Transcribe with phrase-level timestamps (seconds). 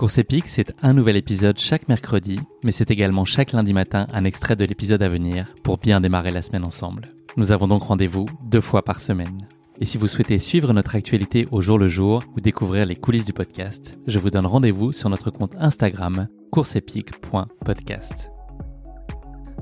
[0.00, 4.24] Course épique, c'est un nouvel épisode chaque mercredi, mais c'est également chaque lundi matin un
[4.24, 7.12] extrait de l'épisode à venir pour bien démarrer la semaine ensemble.
[7.36, 9.46] Nous avons donc rendez-vous deux fois par semaine.
[9.78, 13.26] Et si vous souhaitez suivre notre actualité au jour le jour ou découvrir les coulisses
[13.26, 18.30] du podcast, je vous donne rendez-vous sur notre compte Instagram courseepique.podcast.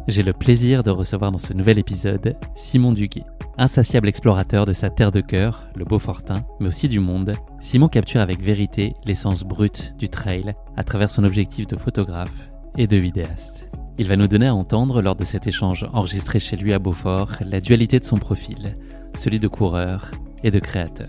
[0.06, 3.24] J'ai le plaisir de recevoir dans ce nouvel épisode Simon Duguay.
[3.60, 8.20] Insatiable explorateur de sa terre de cœur, le Beaufortin, mais aussi du monde, Simon capture
[8.20, 13.68] avec vérité l'essence brute du trail à travers son objectif de photographe et de vidéaste.
[13.98, 17.32] Il va nous donner à entendre lors de cet échange enregistré chez lui à Beaufort
[17.44, 18.76] la dualité de son profil,
[19.16, 20.12] celui de coureur
[20.44, 21.08] et de créateur.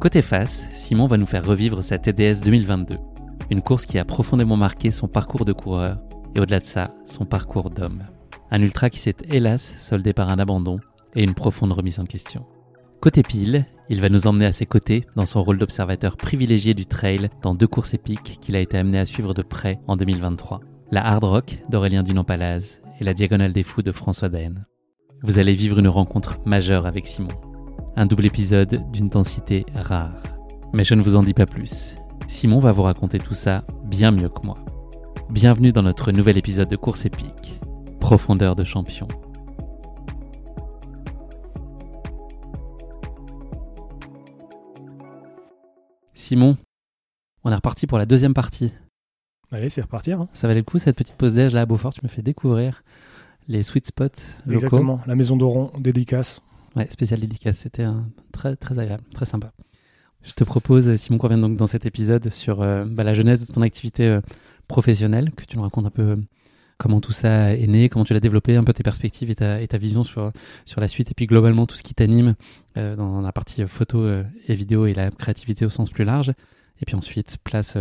[0.00, 2.96] Côté face, Simon va nous faire revivre sa TDS 2022,
[3.50, 5.98] une course qui a profondément marqué son parcours de coureur
[6.34, 8.02] et au-delà de ça, son parcours d'homme.
[8.50, 10.80] Un ultra qui s'est hélas soldé par un abandon
[11.14, 12.44] et une profonde remise en question.
[13.00, 16.86] Côté pile, il va nous emmener à ses côtés dans son rôle d'observateur privilégié du
[16.86, 20.60] trail dans deux courses épiques qu'il a été amené à suivre de près en 2023.
[20.90, 24.64] La Hard Rock d'Aurélien Dunampalaz et la Diagonale des Fous de François Daen
[25.24, 27.30] vous allez vivre une rencontre majeure avec Simon.
[27.96, 30.22] Un double épisode d'une densité rare.
[30.74, 31.94] Mais je ne vous en dis pas plus.
[32.28, 34.56] Simon va vous raconter tout ça bien mieux que moi.
[35.30, 37.58] Bienvenue dans notre nouvel épisode de Course épique,
[38.00, 39.08] Profondeur de champion.
[46.24, 46.56] Simon,
[47.44, 48.72] on est reparti pour la deuxième partie.
[49.52, 50.22] Allez, c'est repartir.
[50.22, 50.28] Hein.
[50.32, 52.82] Ça valait le coup cette petite pause déj là à Beaufort, tu me fais découvrir
[53.46, 54.04] les sweet spots
[54.46, 54.54] locaux.
[54.54, 56.40] Exactement, la maison d'Oron, dédicace.
[56.76, 57.86] Ouais, spécial dédicace, c'était
[58.32, 59.52] très, très agréable, très sympa.
[60.22, 63.46] Je te propose, Simon, qu'on revienne donc dans cet épisode sur euh, bah, la jeunesse
[63.46, 64.22] de ton activité euh,
[64.66, 66.16] professionnelle, que tu nous racontes un peu euh,
[66.78, 69.78] comment tout ça est né, comment tu l'as développé, un peu tes perspectives et ta,
[69.78, 70.32] vision sur,
[70.64, 72.34] sur la suite, et puis globalement tout ce qui t'anime
[72.76, 76.32] dans la partie photo et vidéo et la créativité au sens plus large.
[76.80, 77.76] Et puis ensuite, place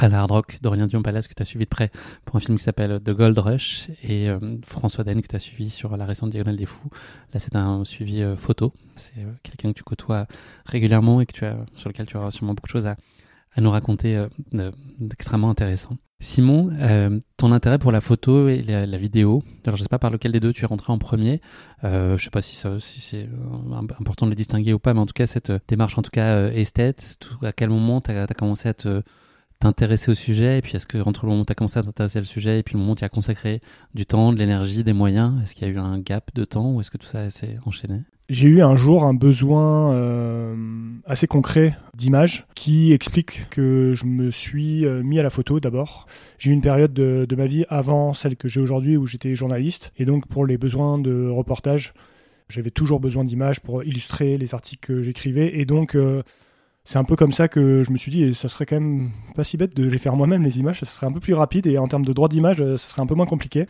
[0.00, 1.90] à la Hard Rock d'Aurélien Dion Palace que tu as suivi de près
[2.24, 5.40] pour un film qui s'appelle The Gold Rush et euh, François Den que tu as
[5.40, 6.88] suivi sur la récente Diagonale des Fous.
[7.34, 8.72] Là, c'est un suivi euh, photo.
[8.96, 10.26] C'est euh, quelqu'un que tu côtoies
[10.64, 12.96] régulièrement et que tu as, sur lequel tu auras sûrement beaucoup de choses à,
[13.54, 14.26] à nous raconter
[14.98, 15.96] d'extrêmement intéressant.
[16.22, 16.70] Simon,
[17.36, 20.40] ton intérêt pour la photo et la, vidéo, alors je sais pas par lequel des
[20.40, 21.40] deux tu es rentré en premier,
[21.82, 23.28] je sais pas si, c'est
[23.98, 26.50] important de les distinguer ou pas, mais en tout cas cette démarche en tout cas
[26.50, 28.74] esthète, à quel moment tu as, commencé à
[29.60, 31.82] t'intéresser au sujet Et puis, est-ce que entre le moment où tu as commencé à
[31.82, 33.60] t'intéresser au sujet et puis le moment où tu as consacré
[33.94, 36.72] du temps, de l'énergie, des moyens, est-ce qu'il y a eu un gap de temps
[36.72, 38.00] ou est-ce que tout ça s'est enchaîné?
[38.30, 40.54] J'ai eu un jour un besoin euh,
[41.04, 46.06] assez concret d'image qui explique que je me suis euh, mis à la photo d'abord.
[46.38, 49.92] J'ai eu une période de, ma vie avant celle que j'ai aujourd'hui où j'étais journaliste
[49.98, 51.92] et donc pour les besoins de reportage,
[52.48, 56.22] j'avais toujours besoin d'images pour illustrer les articles que j'écrivais et donc euh,
[56.84, 59.10] c'est un peu comme ça que je me suis dit, et ça serait quand même
[59.36, 61.66] pas si bête de les faire moi-même, les images, ça serait un peu plus rapide
[61.66, 63.66] et en termes de droit d'image, euh, ça serait un peu moins compliqué.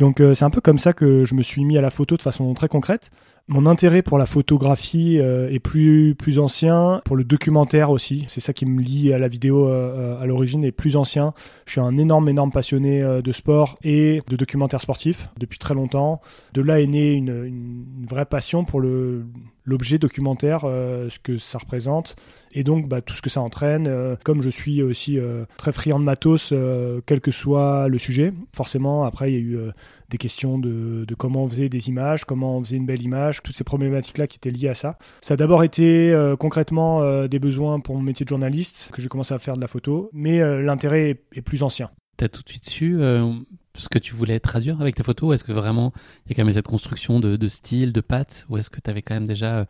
[0.00, 2.22] Donc c'est un peu comme ça que je me suis mis à la photo de
[2.22, 3.10] façon très concrète.
[3.48, 8.26] Mon intérêt pour la photographie euh, est plus, plus ancien, pour le documentaire aussi.
[8.28, 11.32] C'est ça qui me lie à la vidéo à l'origine, est plus ancien.
[11.64, 16.20] Je suis un énorme, énorme passionné de sport et de documentaire sportif depuis très longtemps.
[16.52, 19.24] De là est née une, vraie passion pour le,
[19.68, 22.16] l'objet documentaire, euh, ce que ça représente,
[22.52, 23.86] et donc bah, tout ce que ça entraîne.
[23.86, 26.54] Euh, comme je suis aussi euh, très friand de matos,
[27.06, 29.58] quel que soit le sujet, forcément, après, il y a eu
[30.08, 33.56] des questions de, comment on faisait des images, comment on faisait une belle image, toutes
[33.56, 34.98] ces problématiques-là qui étaient liées à ça.
[35.20, 39.34] Ça a d'abord été concrètement des besoins pour mon métier de journaliste, que j'ai commencé
[39.34, 41.90] à faire de la photo, mais l'intérêt est, plus ancien.
[42.16, 42.98] Tu as tout de suite su
[43.78, 45.92] ce que tu voulais traduire avec tes photos Est-ce que vraiment
[46.26, 48.90] il y a quand même cette construction de, style, de patte Ou est-ce que tu
[48.90, 49.66] avais quand même déjà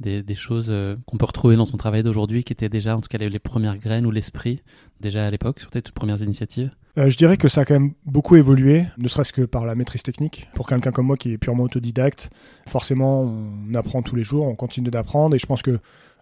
[0.00, 3.08] des, choses euh, qu'on peut retrouver dans ton travail d'aujourd'hui qui étaient déjà, en tout
[3.08, 4.62] cas, les, premières graines ou l'esprit
[5.00, 6.70] déjà à l'époque sur tes toutes premières initiatives?
[6.98, 9.74] Euh, je dirais que ça a quand même beaucoup évolué, ne serait-ce que par la
[9.74, 10.48] maîtrise technique.
[10.54, 12.30] Pour quelqu'un comme moi qui est purement autodidacte,
[12.68, 15.78] forcément, on apprend tous les jours, on continue d'apprendre, et je pense que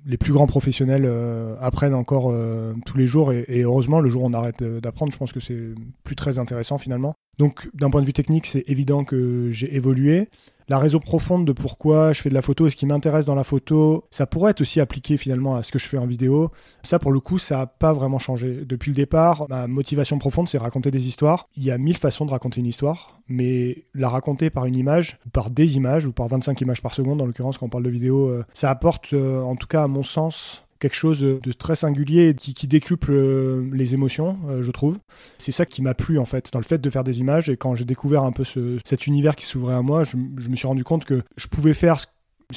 [0.06, 4.22] les plus grands professionnels euh, apprennent encore euh, tous les jours et, heureusement le jour
[4.22, 5.58] où on arrête d'apprendre je pense que c'est
[6.04, 10.28] plus très intéressant finalement donc d'un point de vue technique c'est évident que j'ai évolué
[10.70, 13.34] la raison profonde de pourquoi je fais de la photo et ce qui m'intéresse dans
[13.34, 16.52] la photo, ça pourrait être aussi appliqué finalement à ce que je fais en vidéo.
[16.84, 18.64] Ça, pour le coup, ça n'a pas vraiment changé.
[18.64, 21.48] Depuis le départ, ma motivation profonde, c'est raconter des histoires.
[21.56, 25.18] Il y a mille façons de raconter une histoire, mais la raconter par une image,
[25.32, 27.90] par des images, ou par 25 images par seconde, en l'occurrence, quand on parle de
[27.90, 31.76] vidéo, euh, ça apporte, euh, en tout cas à mon sens, quelque chose de très
[31.76, 34.98] singulier qui, qui décuple euh, les émotions, euh, je trouve.
[35.38, 37.48] C'est ça qui m'a plu en fait, dans le fait de faire des images.
[37.50, 40.48] Et quand j'ai découvert un peu ce, cet univers qui s'ouvrait à moi, je, je,
[40.48, 42.06] me suis rendu compte que je pouvais faire ce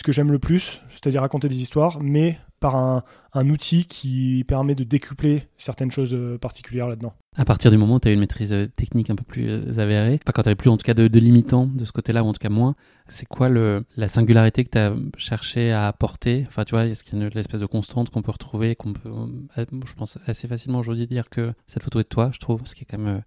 [0.01, 3.03] que j'aime le plus, c'est-à-dire raconter des histoires, mais par un,
[3.33, 7.13] un, outil qui permet de décupler certaines choses euh, particulières là-dedans.
[7.35, 9.79] À partir du moment où tu as une maîtrise euh, technique un peu plus euh,
[9.79, 12.23] avérée, pas quand tu n'avais plus en tout cas de, de limitant de ce côté-là,
[12.23, 12.75] ou en tout cas moins,
[13.09, 16.45] c'est quoi le, la singularité que tu as cherché à apporter?
[16.47, 18.93] Enfin, tu vois, est-ce qu'il y a une espèce de constante qu'on peut retrouver, qu'on
[18.93, 19.11] peut,
[19.57, 22.75] je pense assez facilement aujourd'hui dire que cette photo est de toi, je trouve, ce
[22.75, 23.23] qui est quand même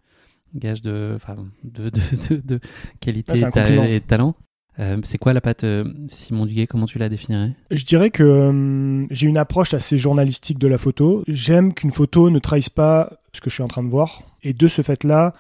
[0.55, 1.19] gage de,
[1.63, 2.61] de, de, de,
[3.01, 4.35] qualité et de talent.
[4.79, 6.67] Euh, c'est quoi la patte euh, Simon Duguay?
[6.67, 7.53] Comment tu la définirais?
[7.71, 11.25] Je dirais que euh, j'ai une approche assez journalistique de la photo.
[11.27, 14.23] J'aime qu'une photo ne trahisse pas ce que je suis en train de voir.
[14.43, 15.35] Et de ce fait-là,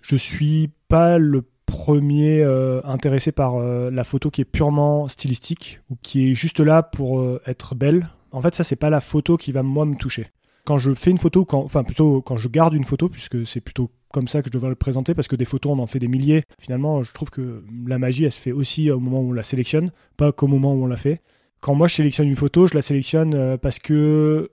[0.00, 2.44] je suis pas le premier
[2.84, 7.74] intéressé par la photo qui est purement stylistique ou qui est juste là pour être
[7.74, 8.08] belle.
[8.30, 10.28] En fait, ça, c'est pas la photo qui va moi me toucher.
[10.64, 13.60] Quand je fais une photo, quand, enfin plutôt quand je garde une photo, puisque c'est
[13.60, 15.98] plutôt comme ça que je devrais le présenter parce que des photos, on en fait
[15.98, 16.42] des milliers.
[16.58, 19.42] Finalement, je trouve que la magie, elle se fait aussi au moment où on la
[19.42, 21.20] sélectionne, pas qu'au moment où on la fait.
[21.60, 24.50] Quand moi je sélectionne une photo, je la sélectionne euh, parce que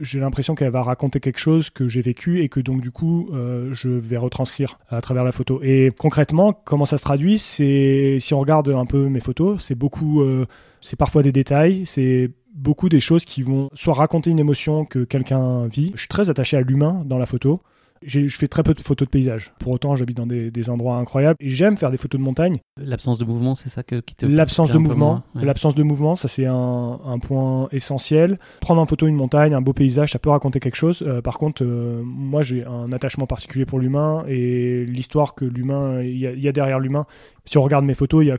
[0.00, 3.30] j'ai l'impression qu'elle va raconter quelque chose que j'ai vécu et que donc du coup
[3.32, 5.60] euh, je vais retranscrire à travers la photo.
[5.62, 9.74] Et concrètement, comment ça se traduit C'est si on regarde un peu mes photos, c'est
[9.74, 10.46] beaucoup, euh,
[10.80, 15.04] c'est parfois des détails, c'est beaucoup des choses qui vont soit raconter une émotion que
[15.04, 15.92] quelqu'un vit.
[15.94, 17.60] Je suis très attaché à l'humain dans la photo.
[18.02, 19.52] Je fais très peu de photos de paysages.
[19.58, 22.56] Pour autant, j'habite dans des, endroits incroyables et j'aime faire des photos de montagne.
[22.76, 24.26] L'absence de mouvement, c'est ça que, qui te.
[24.26, 25.22] L'absence de mouvement.
[25.34, 28.38] L'absence de mouvement, ça c'est un, un, point essentiel.
[28.60, 31.02] Prendre en photo une montagne, un beau paysage, ça peut raconter quelque chose.
[31.06, 36.02] Euh, par contre, euh, moi j'ai un attachement particulier pour l'humain et l'histoire que l'humain,
[36.02, 37.06] il y, a derrière l'humain.
[37.44, 38.38] Si on regarde mes photos, il y a,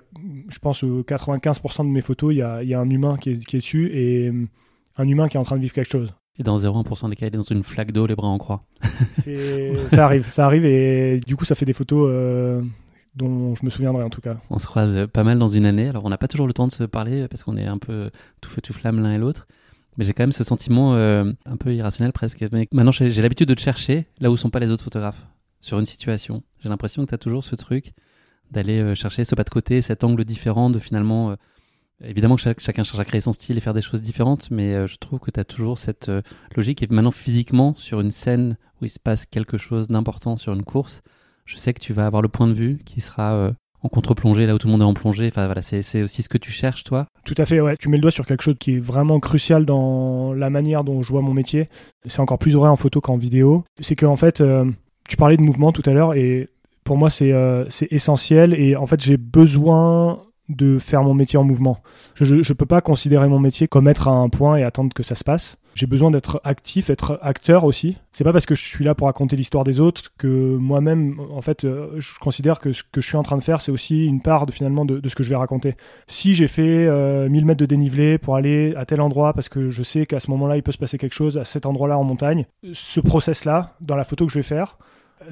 [0.50, 3.46] je pense, 95% de mes photos, il y a, y a, un humain qui est,
[3.46, 4.32] qui est dessus et
[4.98, 6.14] un humain qui est en train de vivre quelque chose.
[6.40, 8.64] Et dans 0,1% des cas, il est dans une flaque d'eau, les bras en croix.
[9.90, 12.62] ça arrive, ça arrive, et du coup, ça fait des photos euh,
[13.16, 14.38] dont je me souviendrai en tout cas.
[14.50, 16.68] On se croise pas mal dans une année, alors on n'a pas toujours le temps
[16.68, 18.12] de se parler parce qu'on est un peu
[18.42, 19.48] tout feu tout flamme l'un et l'autre.
[19.98, 22.46] Mais j'ai quand même ce sentiment euh, un peu irrationnel presque.
[22.52, 25.26] Mais maintenant, j'ai l'habitude de te chercher là où sont pas les autres photographes
[25.62, 26.44] sur une situation.
[26.60, 27.94] J'ai l'impression que tu as toujours ce truc
[28.52, 31.36] d'aller euh, chercher ce pas de côté, cet angle différent de finalement
[32.04, 34.88] Évidemment que chacun cherche à créer son style et faire des choses différentes, mais euh,
[34.88, 36.22] je trouve que tu as toujours cette euh,
[36.56, 36.84] logique.
[36.84, 40.64] Et maintenant, physiquement, sur une scène où il se passe quelque chose d'important sur une
[40.64, 41.02] course,
[41.46, 44.46] je sais que tu vas avoir le point de vue qui sera euh, en contre-plongée,
[44.46, 45.28] là où tout le monde est en plongée.
[45.28, 47.08] Enfin, voilà, c'est aussi ce que tu cherches, toi.
[47.26, 47.76] Tout à fait, ouais.
[47.78, 51.02] Tu mets le doigt sur quelque chose qui est vraiment crucial dans la manière dont
[51.02, 51.68] je vois mon métier.
[52.06, 53.64] C'est encore plus vrai en photo qu'en vidéo.
[53.80, 54.44] C'est qu'en fait,
[55.08, 56.50] tu parlais de mouvement tout à l'heure et
[56.84, 57.32] pour moi, c'est
[57.92, 58.54] essentiel.
[58.56, 61.82] Et en fait, j'ai besoin de faire mon métier en mouvement.
[62.16, 65.04] Je ne peux pas considérer mon métier comme être à un point et attendre que
[65.04, 65.58] ça se passe.
[65.76, 67.98] J'ai besoin d'être actif, être acteur aussi.
[68.12, 70.28] C'est pas parce que je suis là pour raconter l'histoire des autres que
[70.58, 73.62] moi-même, en fait, euh, je considère que ce que je suis en train de faire,
[73.62, 75.76] c'est aussi une part de, finalement de, ce que je vais raconter.
[76.08, 79.70] Si j'ai fait 1000 euh, mètres de dénivelé pour aller à tel endroit parce que
[79.70, 82.04] je sais qu'à ce moment-là, il peut se passer quelque chose à cet endroit-là en
[82.04, 84.80] montagne, ce process-là, dans la photo que je vais faire,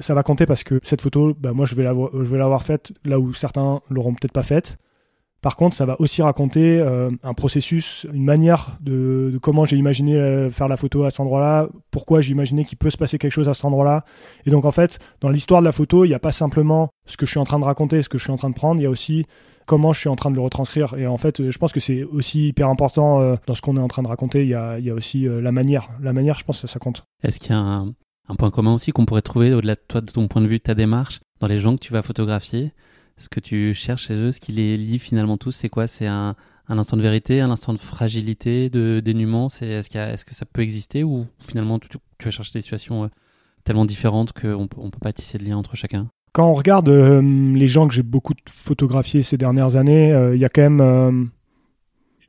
[0.00, 3.34] ça va compter parce que cette photo, bah, moi, je vais l'avoir faite là où
[3.34, 4.78] certains l'auront peut-être pas faite.
[5.42, 10.16] Par contre, ça va aussi raconter euh, un processus, une manière de, comment j'ai imaginé
[10.16, 13.32] euh, faire la photo à cet endroit-là, pourquoi j'ai imaginé qu'il peut se passer quelque
[13.32, 14.04] chose à cet endroit-là.
[14.46, 17.16] Et donc, en fait, dans l'histoire de la photo, il n'y a pas simplement ce
[17.16, 18.80] que je suis en train de raconter, ce que je suis en train de prendre,
[18.80, 19.26] il y a aussi
[19.66, 20.94] comment je suis en train de le retranscrire.
[20.94, 23.80] Et en fait, je pense que c'est aussi hyper important euh, dans ce qu'on est
[23.80, 24.42] en train de raconter.
[24.42, 25.90] Il y a, aussi la manière.
[26.00, 27.04] La manière, je pense que ça compte.
[27.22, 27.94] Est-ce qu'il y a un,
[28.36, 30.62] point commun aussi qu'on pourrait trouver au-delà de toi, de ton point de vue, de
[30.62, 32.72] ta démarche, dans les gens que tu vas photographier?
[33.18, 35.86] Ce que tu cherches chez eux, ce qui les lie finalement tous, c'est quoi?
[35.86, 36.34] C'est un,
[36.68, 39.46] instant de vérité, un instant de fragilité, de dénuement?
[39.48, 41.88] Est-ce que ça peut exister ou finalement tu,
[42.22, 43.08] vas chercher des situations euh,
[43.64, 46.08] tellement différentes qu'on ne peut pas tisser de lien entre chacun?
[46.32, 47.22] Quand on regarde euh,
[47.54, 51.30] les gens que j'ai beaucoup photographiés ces dernières années, euh, il y a quand même.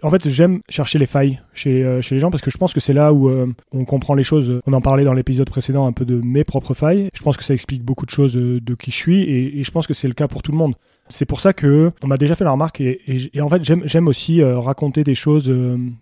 [0.08, 2.74] Euh, en fait, j'aime chercher les failles chez, chez les gens parce que je pense
[2.74, 3.30] que c'est là où
[3.72, 4.62] on comprend les choses.
[4.66, 7.10] On en parlait dans l'épisode précédent un peu de mes propres failles.
[7.14, 9.88] Je pense que ça explique beaucoup de choses de, qui je suis et, je pense
[9.88, 10.76] que c'est le cas pour tout le monde.
[11.10, 13.02] C'est pour ça que on m'a déjà fait la remarque et,
[13.42, 15.54] en fait j'aime aussi raconter des choses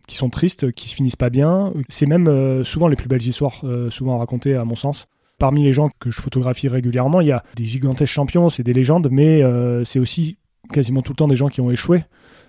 [0.08, 1.74] qui sont tristes, qui se finissent pas bien.
[1.90, 5.08] C'est même souvent les plus belles histoires, souvent racontées à mon sens.
[5.38, 8.72] Parmi les gens que je photographie régulièrement, il y a des gigantesques champions, c'est des
[8.72, 10.38] légendes, mais euh, c'est aussi
[10.72, 12.04] quasiment tout le temps des gens qui ont échoué.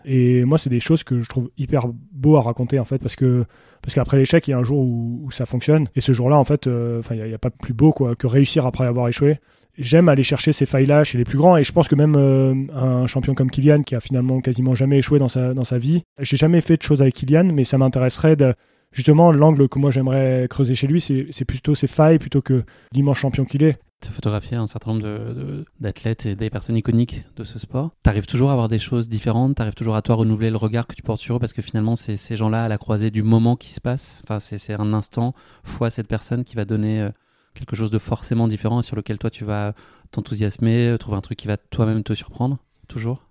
[0.06, 3.16] Et moi, c'est des choses que je trouve hyper beau à raconter en fait, parce
[3.16, 3.44] que
[3.82, 5.88] parce qu'après l'échec, il y a un jour où, ça fonctionne.
[5.94, 8.66] Et ce jour-là, en fait, euh, il n'y a, pas plus beau quoi que réussir
[8.66, 9.38] après avoir échoué.
[9.78, 12.54] J'aime aller chercher ces failles-là chez les plus grands, et je pense que même euh,
[12.74, 16.02] un champion comme Kylian, qui a finalement quasiment jamais échoué dans sa dans sa vie,
[16.20, 18.54] j'ai jamais fait de choses avec Kylian, mais ça m'intéresserait de
[18.92, 23.18] justement, l'angle que moi j'aimerais creuser chez lui, c'est plutôt ses failles plutôt que l'immense
[23.18, 23.78] champion qu'il est.
[24.04, 27.90] Photographié un certain nombre d'athlètes et des personnes iconiques de ce sport.
[28.02, 30.56] Tu arrives toujours à avoir des choses différentes, tu arrives toujours à toi renouveler le
[30.56, 31.38] regard que tu portes sur eux?
[31.38, 34.22] Parce que finalement, c'est ces gens-là à la croisée du moment qui se passe.
[34.24, 35.34] Enfin, c'est un instant
[35.64, 37.10] fois cette personne qui va donner euh,
[37.54, 39.74] quelque chose de forcément différent et sur lequel toi tu vas
[40.12, 42.58] t'enthousiasmer, trouver un truc qui va toi-même te surprendre?
[42.88, 43.26] Toujours?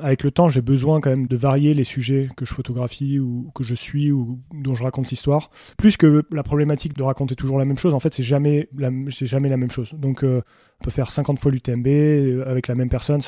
[0.00, 3.50] Avec le temps, j'ai besoin quand même de varier les sujets que je photographie ou
[3.54, 5.50] que je suis ou dont je raconte l'histoire.
[5.78, 8.90] Plus que la problématique de raconter toujours la même chose, en fait, c'est jamais la,
[8.90, 9.94] même chose.
[9.94, 10.42] Donc, euh,
[10.80, 13.20] on peut faire 50 fois l'UTMB euh, avec la même personne,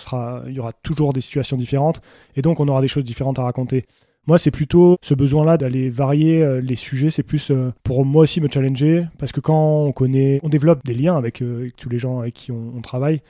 [0.48, 2.00] il y aura toujours des situations différentes
[2.34, 3.86] et donc on aura des choses différentes à raconter.
[4.26, 7.10] Moi, c'est plutôt ce besoin-là d'aller varier euh, les sujets.
[7.10, 10.84] C'est plus euh, pour moi aussi me challenger parce que quand on connaît, on développe
[10.84, 13.20] des liens avec, euh, tous les gens avec qui on, travaille.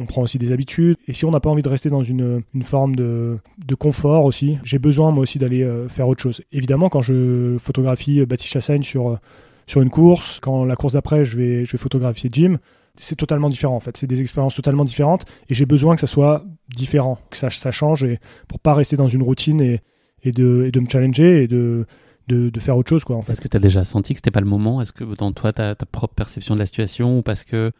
[0.00, 0.96] On prend aussi des habitudes.
[1.08, 3.38] Et si on n'a pas envie de rester dans une, forme de,
[3.78, 6.42] confort aussi, j'ai besoin moi aussi d'aller faire autre chose.
[6.52, 9.18] Évidemment, quand je photographie Baptiste Chassagne sur,
[9.66, 12.58] sur une course, quand la course d'après, je vais, je vais photographier Jim,
[12.96, 13.96] c'est totalement différent en fait.
[13.96, 16.44] C'est des expériences totalement différentes et j'ai besoin que ça soit
[16.74, 18.18] différent, que ça, ça change et
[18.48, 19.80] pour pas rester dans une routine et,
[20.24, 21.86] et de, et de me challenger et de,
[22.28, 23.04] de, de, faire autre chose.
[23.04, 23.32] Quoi, en fait.
[23.32, 24.80] Est-ce que tu as déjà senti que c'était pas le moment?
[24.80, 27.72] Est-ce que dans toi, tu as ta propre perception de la situation ou parce que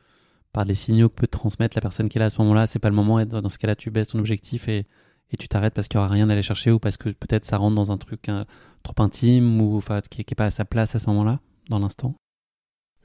[0.53, 2.79] par les signaux que peut transmettre la personne qui est là à ce moment-là, c'est
[2.79, 4.87] pas le moment et dans ce cas-là, tu baisses ton objectif et,
[5.33, 7.45] et tu t'arrêtes parce qu'il n'y aura rien à aller chercher ou parce que peut-être
[7.45, 8.47] ça rentre dans un truc hein,
[8.83, 12.15] trop intime ou qui n'est pas à sa place à ce moment-là, dans l'instant?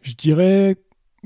[0.02, 0.78] Je dirais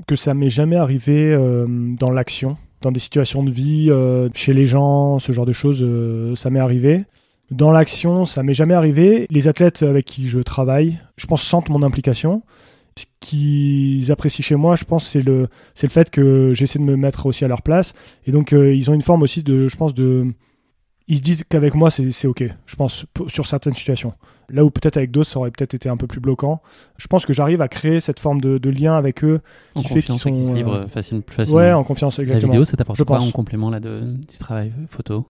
[0.06, 4.52] que ça m'est jamais arrivé euh, dans l'action, dans des situations de vie, euh, chez
[4.52, 7.04] les gens, ce genre de choses, euh, ça m'est arrivé.
[7.50, 9.26] Dans l'action, ça m'est jamais arrivé.
[9.30, 12.42] Les athlètes avec qui je travaille, je pense, sentent mon implication.
[12.96, 16.84] Ce qu'ils apprécient chez moi, je pense, c'est le, c'est le fait que j'essaie de
[16.84, 17.92] me mettre aussi à leur place.
[18.26, 20.32] Et donc, euh, ils ont une forme aussi de, je pense, de.
[21.06, 24.14] Ils se disent qu'avec moi, c'est OK, je pense, sur certaines situations.
[24.48, 26.62] Là où peut-être avec d'autres, ça aurait peut-être été un peu plus bloquant.
[26.96, 29.40] Je pense que j'arrive à créer cette forme de, lien avec eux
[29.74, 30.34] qui fait qu'ils sont.
[30.34, 30.84] se livrent euh,
[31.20, 31.60] plus facilement.
[31.60, 32.52] Ouais, en confiance, exactement.
[32.52, 35.26] La vidéo, ça t'apporte quoi en complément là, de, du travail photo?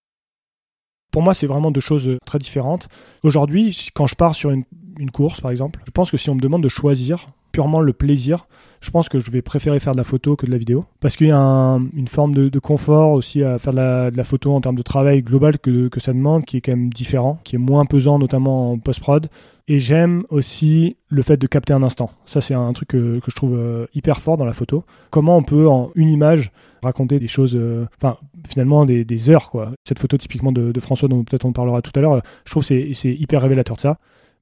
[1.14, 2.88] Pour moi, c'est vraiment deux choses euh, très différentes.
[3.22, 4.64] Aujourd'hui, quand je pars sur une,
[5.12, 8.48] course, par exemple, je pense que si on me demande de choisir purement le plaisir,
[8.80, 10.86] je pense que je vais préférer faire de la photo que de la vidéo.
[10.98, 14.60] Parce qu'il y a une forme de, confort aussi à faire de la, photo en
[14.60, 17.60] termes de travail global que, que, ça demande, qui est quand même différent, qui est
[17.60, 19.28] moins pesant, notamment en post-prod.
[19.66, 22.10] Et j'aime aussi le fait de capter un instant.
[22.26, 24.84] Ça, c'est un truc que, je trouve euh, hyper fort dans la photo.
[25.10, 26.52] Comment on peut, en une image,
[26.82, 29.72] raconter des choses, euh, enfin, finalement, des, heures, quoi.
[29.84, 32.92] Cette photo, typiquement de, François, dont peut-être on parlera tout à l'heure, je trouve c'est
[33.04, 33.98] hyper révélateur de ça.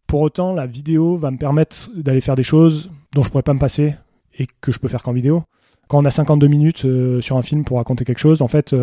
[0.08, 3.54] Pour autant, la vidéo va me permettre d'aller faire des choses dont je pourrais pas
[3.54, 3.94] me passer
[4.36, 5.44] et que je peux faire qu'en vidéo.
[5.86, 8.74] Quand on a 52 minutes euh, sur un film pour raconter quelque chose, en fait,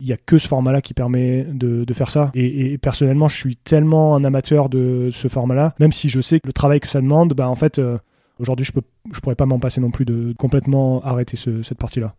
[0.00, 2.30] il n'y a que ce format-là qui permet de, faire ça.
[2.34, 6.46] Et, personnellement, je suis tellement un amateur de ce format-là, même si je sais que
[6.46, 7.98] le travail que ça demande, bah, en fait, euh,
[8.38, 12.14] aujourd'hui, je ne pourrais pas m'en passer non plus de complètement arrêter cette partie-là.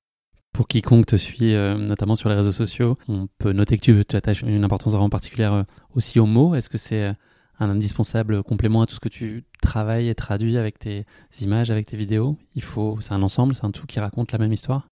[0.54, 4.16] Pour quiconque te suit, euh, notamment sur les réseaux sociaux, on peut noter que tu
[4.16, 5.64] attaches une importance vraiment particulière euh,
[5.96, 6.56] aussi aux mots.
[6.56, 7.14] Est-ce que c'est
[7.60, 11.06] un indispensable complément à tout ce que tu travailles et traduis avec tes
[11.40, 12.38] images, avec tes vidéos?
[12.56, 14.88] Il faut, c'est un ensemble, c'est un tout qui raconte la même histoire?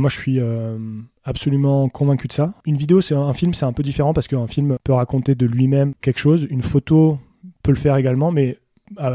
[0.00, 0.78] Moi, je suis euh,
[1.24, 2.54] absolument convaincu de ça.
[2.64, 5.46] Une vidéo, c'est un film, c'est un peu différent parce qu'un film peut raconter de
[5.46, 6.46] lui-même quelque chose.
[6.50, 7.18] Une photo
[7.62, 8.58] peut le faire également, mais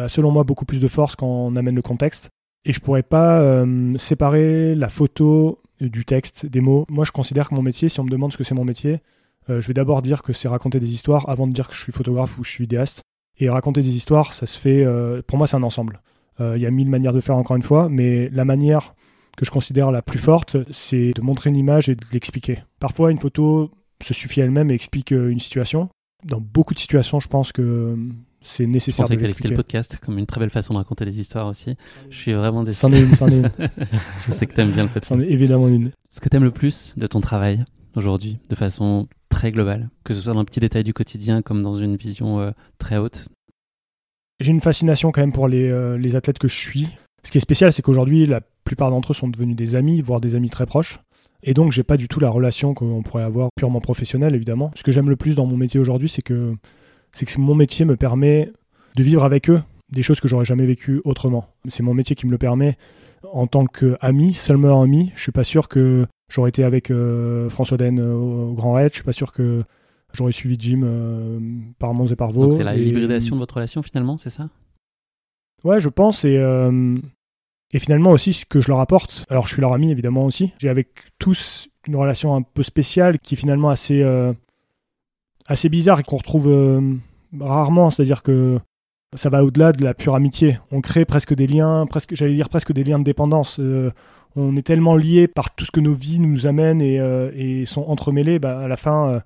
[0.08, 2.30] selon moi, beaucoup plus de force quand on amène le contexte.
[2.66, 6.86] Et je pourrais pas euh, séparer la photo du texte, des mots.
[6.90, 9.00] Moi, je considère que mon métier, si on me demande ce que c'est mon métier,
[9.48, 11.92] je vais d'abord dire que c'est raconter des histoires avant de dire que je suis
[11.92, 13.02] photographe ou je suis vidéaste.
[13.40, 14.86] Et raconter des histoires, ça se fait,
[15.26, 16.02] pour moi, c'est un ensemble.
[16.40, 18.94] Il y a mille manières de faire, encore une fois, mais la manière
[19.40, 22.60] que je considère la plus forte, c'est de montrer une image et de l'expliquer.
[22.82, 23.72] Parfois, une photo
[24.04, 25.88] se suffit elle-même et explique une situation.
[26.26, 27.98] Dans beaucoup de situations, je pense que
[28.42, 31.06] c'est nécessaire je pensais de que le podcast comme une très belle façon de raconter
[31.06, 31.78] les histoires aussi.
[32.10, 32.82] Je suis vraiment déçu.
[32.82, 33.50] C'en est une, c'en est une.
[34.28, 35.14] je sais que tu aimes bien le podcast.
[35.14, 35.92] C'en est évidemment une.
[36.10, 37.64] Ce que tu aimes le plus de ton travail
[37.96, 41.64] aujourd'hui, de façon très globale, que ce soit dans le petit détail du quotidien comme
[41.64, 43.30] dans une vision euh, très haute?
[44.42, 46.90] J'ai une fascination quand même pour les, euh, les athlètes que je suis.
[47.24, 50.22] Ce qui est spécial, c'est qu'aujourd'hui, la plupart d'entre eux sont devenus des amis, voire
[50.22, 51.00] des amis très proches.
[51.42, 54.70] Et donc, j'ai pas du tout la relation qu'on pourrait avoir purement professionnelle, évidemment.
[54.76, 56.54] Ce que j'aime le plus dans mon métier aujourd'hui, c'est que
[57.14, 58.52] c'est que mon métier me permet
[58.96, 61.48] de vivre avec eux des choses que j'aurais jamais vécues autrement.
[61.68, 62.78] C'est mon métier qui me le permet
[63.34, 65.12] en tant qu'ami, seulement ami.
[65.16, 68.92] Je suis pas sûr que j'aurais été avec euh, François Den au Grand Raid.
[68.92, 69.64] Je suis pas sûr que
[70.14, 71.40] j'aurais suivi Jim euh,
[71.80, 72.44] par Mons et par Vaux.
[72.44, 74.50] Donc c'est la hybridation de votre relation finalement, c'est ça?
[75.64, 76.24] Ouais, je pense.
[76.24, 77.00] Et, euh,
[77.72, 79.26] et finalement aussi ce que je leur apporte.
[79.30, 80.54] Alors je suis leur ami évidemment aussi.
[80.60, 84.04] J'ai avec tous une relation un peu spéciale qui est finalement assez
[85.50, 86.96] assez bizarre et qu'on retrouve euh,
[87.38, 87.90] rarement.
[87.90, 88.60] C'est-à-dire que
[89.16, 90.60] ça va au-delà de la pure amitié.
[90.72, 93.60] On crée presque des liens, presque, j'allais dire presque des liens de dépendance.
[93.60, 93.92] Euh,
[94.36, 97.66] on est tellement liés par tout ce que nos vies nous amènent et, euh, et
[97.66, 98.38] sont entremêlés.
[98.38, 99.22] Bah, à la fin,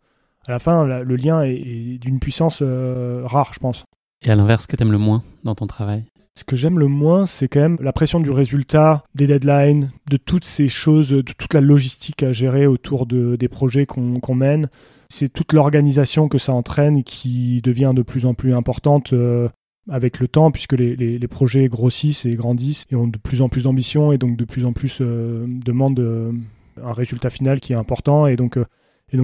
[0.48, 3.84] à la fin, le lien est, d'une puissance rare, je pense.
[4.24, 6.80] Et à l'inverse, ce que tu aimes le moins dans ton travail Ce que j'aime
[6.80, 11.10] le moins, c'est quand même la pression du résultat, des deadlines, de toutes ces choses,
[11.10, 14.70] de toute la logistique à gérer autour de, des projets qu'on mène
[15.14, 19.48] c'est toute l'organisation que ça entraîne qui devient de plus en plus importante euh,
[19.88, 23.64] avec le temps, puisque les, projets grossissent et grandissent et ont de plus en plus
[23.64, 26.32] d'ambition et donc de plus en plus euh, demandent euh,
[26.84, 28.26] un résultat final qui est important.
[28.26, 28.58] Et donc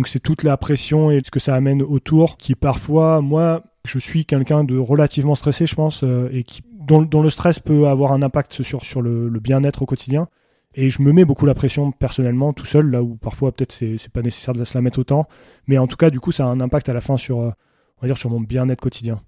[0.05, 4.25] c'est toute la pression et ce que ça amène autour qui parfois, moi, je suis
[4.25, 8.63] quelqu'un de relativement stressé, je pense, et qui, dont, le stress peut avoir un impact
[8.63, 10.27] sur, sur le bien-être au quotidien.
[10.75, 14.09] Et je me mets beaucoup la pression personnellement, tout seul, là où parfois peut-être c'est,
[14.09, 15.25] pas nécessaire de se la mettre autant.
[15.67, 17.51] Mais en tout cas, du coup, ça a un impact à la fin sur, euh,
[17.97, 19.21] on va dire, sur mon bien-être quotidien.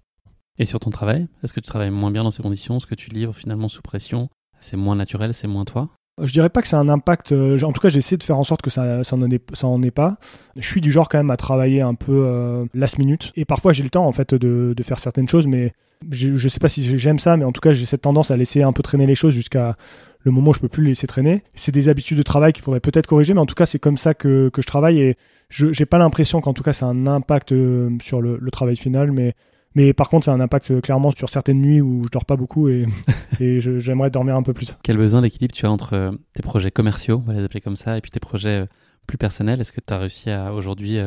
[0.59, 1.27] Et sur ton travail?
[1.43, 2.79] Est-ce que tu travailles moins bien dans ces conditions?
[2.79, 4.29] Ce que tu livres finalement sous pression?
[4.59, 5.89] C'est moins naturel C'est moins toi?
[6.23, 7.31] Je dirais pas que c'est un impact.
[7.31, 10.17] Euh, en tout cas, j'essaie de faire en sorte que ça, ça, en pas.
[10.55, 13.31] Je suis du genre quand même à travailler un peu euh, last minute.
[13.35, 15.73] Et parfois, j'ai le temps en fait de, faire certaines choses, mais
[16.09, 18.37] je, je sais pas si j'aime ça, mais en tout cas, j'ai cette tendance à
[18.37, 19.75] laisser un peu traîner les choses jusqu'à
[20.23, 21.43] le moment où je peux plus les laisser traîner.
[21.55, 23.97] C'est des habitudes de travail qu'il faudrait peut-être corriger, mais en tout cas, c'est comme
[23.97, 25.17] ça que, que, je travaille et
[25.49, 28.51] je n'ai pas l'impression qu'en tout cas, ça a un impact euh, sur le, le,
[28.51, 29.33] travail final, mais,
[29.75, 32.25] mais par contre, ça a un impact euh, clairement sur certaines nuits où je dors
[32.25, 32.85] pas beaucoup et,
[33.39, 34.77] et j'aimerais dormir un peu plus.
[34.83, 37.75] Quel besoin d'équilibre tu as entre euh, tes projets commerciaux, on va les appeler comme
[37.75, 38.67] ça, et puis tes projets
[39.07, 39.61] plus personnels?
[39.61, 40.97] Est-ce que tu as réussi à aujourd'hui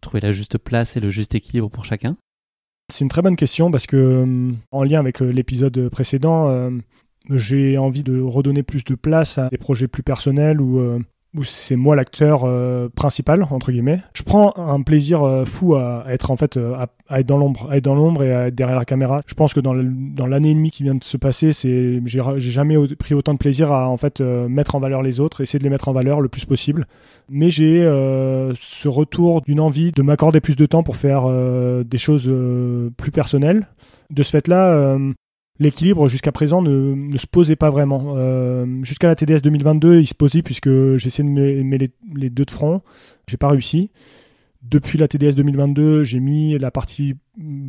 [0.00, 2.16] trouver la juste place et le juste équilibre pour chacun?
[2.92, 6.70] C'est une très bonne question parce que, en lien avec l'épisode précédent,
[7.30, 10.98] j'ai envie de redonner plus de place à des projets plus personnels où, euh,
[11.34, 14.00] où c'est moi l'acteur euh, principal entre guillemets.
[14.14, 17.84] Je prends un plaisir euh, fou à, être en fait à, être dans l'ombre, être
[17.84, 19.20] dans l'ombre et à être derrière la caméra.
[19.26, 19.74] Je pense que dans
[20.26, 23.72] l'année et demie qui vient de se passer, c'est j'ai jamais pris autant de plaisir
[23.72, 26.28] à en fait mettre en valeur les autres, essayer de les mettre en valeur le
[26.28, 26.86] plus possible.
[27.28, 27.82] Mais j'ai
[28.60, 31.28] ce retour d'une envie de m'accorder plus de temps pour faire
[31.84, 32.30] des choses
[32.96, 33.68] plus personnelles.
[34.10, 34.98] De ce fait-là,
[35.58, 38.14] l'équilibre jusqu'à présent ne, se posait pas vraiment.
[38.16, 42.50] Euh, jusqu'à la TDS 2022, il se posait puisque j'essayais de mettre les, deux de
[42.50, 42.82] front.
[43.28, 43.90] J'ai pas réussi.
[44.62, 47.14] Depuis la TDS 2022, j'ai mis la partie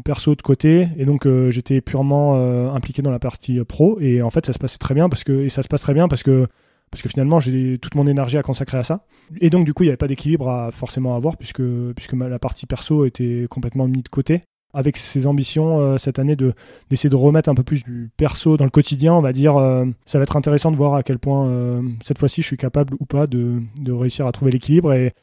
[0.06, 4.22] perso de côté et donc euh, j'étais purement euh, impliqué dans la partie pro et
[4.22, 6.24] en fait ça se passait très bien parce que ça se passe très bien parce
[6.24, 6.48] que
[6.92, 9.06] parce que finalement j'ai toute mon énergie à consacrer à ça
[9.42, 11.64] et donc du coup il n'y avait pas d'équilibre à forcément avoir puisque
[11.96, 14.44] puisque la partie perso était complètement mise de côté
[14.76, 16.54] avec ses ambitions euh, cette année de
[16.90, 19.86] d'essayer de remettre un peu plus du perso dans le quotidien, on va dire, euh,
[20.06, 22.94] ça va être intéressant de voir à quel point euh, cette fois-ci je suis capable
[23.00, 25.14] ou pas de, de réussir à trouver l'équilibre et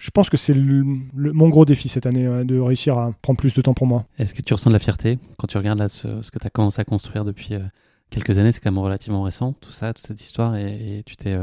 [0.00, 3.60] je pense que c'est mon gros défi cette année, de réussir à prendre plus de
[3.60, 4.06] temps pour moi.
[4.18, 6.50] Est-ce que tu ressens de la fierté quand tu regardes là ce, que tu as
[6.50, 7.50] commencé à construire depuis
[8.10, 8.52] quelques années?
[8.52, 11.36] C'est quand même relativement récent, tout ça, toute cette histoire, et, tu t'es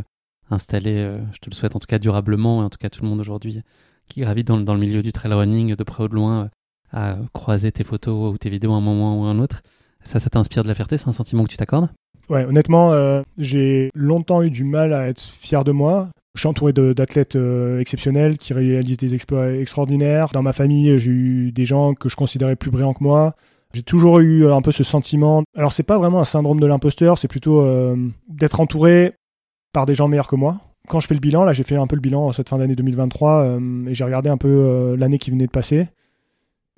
[0.50, 3.08] installé, je te le souhaite en tout cas durablement, et en tout cas tout le
[3.08, 3.62] monde aujourd'hui
[4.10, 6.50] qui gravite dans, dans, le milieu du trail running de près ou de loin
[6.92, 9.62] à croiser tes photos ou tes vidéos à un moment ou à un autre.
[10.04, 11.90] Ça, ça t'inspire de la fierté C'est un sentiment que tu t'accordes?
[12.30, 16.10] Ouais, honnêtement, euh, j'ai longtemps eu du mal à être fier de moi.
[16.36, 20.30] Je suis entouré d'athlètes euh, exceptionnels qui réalisent des exploits extraordinaires.
[20.32, 23.34] Dans ma famille, j'ai eu des gens que je considérais plus brillants que moi.
[23.74, 25.44] J'ai toujours eu un peu ce sentiment.
[25.56, 27.96] Alors, c'est pas vraiment un syndrome de l'imposteur, c'est plutôt euh,
[28.28, 29.14] d'être entouré
[29.74, 30.62] par des gens meilleurs que moi.
[30.88, 32.76] quand je fais le bilan, là j'ai fait un peu le bilan cette fin d'année
[32.76, 35.88] 2023 et j'ai regardé un peu l'année qui venait de passer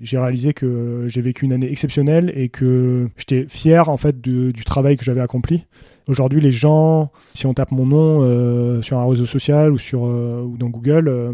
[0.02, 4.52] j'ai réalisé que j'ai vécu une année exceptionnelle et que j'étais fier en fait du
[4.64, 5.64] travail que j'avais accompli.
[6.08, 10.06] Aujourd'hui, les gens, si on tape mon nom euh, sur un réseau social ou sur
[10.06, 11.32] euh, ou dans Google, euh,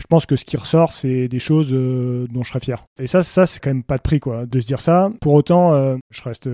[0.00, 2.84] je pense que ce qui ressort, c'est des choses dont je serais fier.
[2.98, 5.10] Et ça, ça c'est quand même pas de prix quoi, de se dire ça.
[5.20, 5.72] Pour autant,
[6.10, 6.50] je reste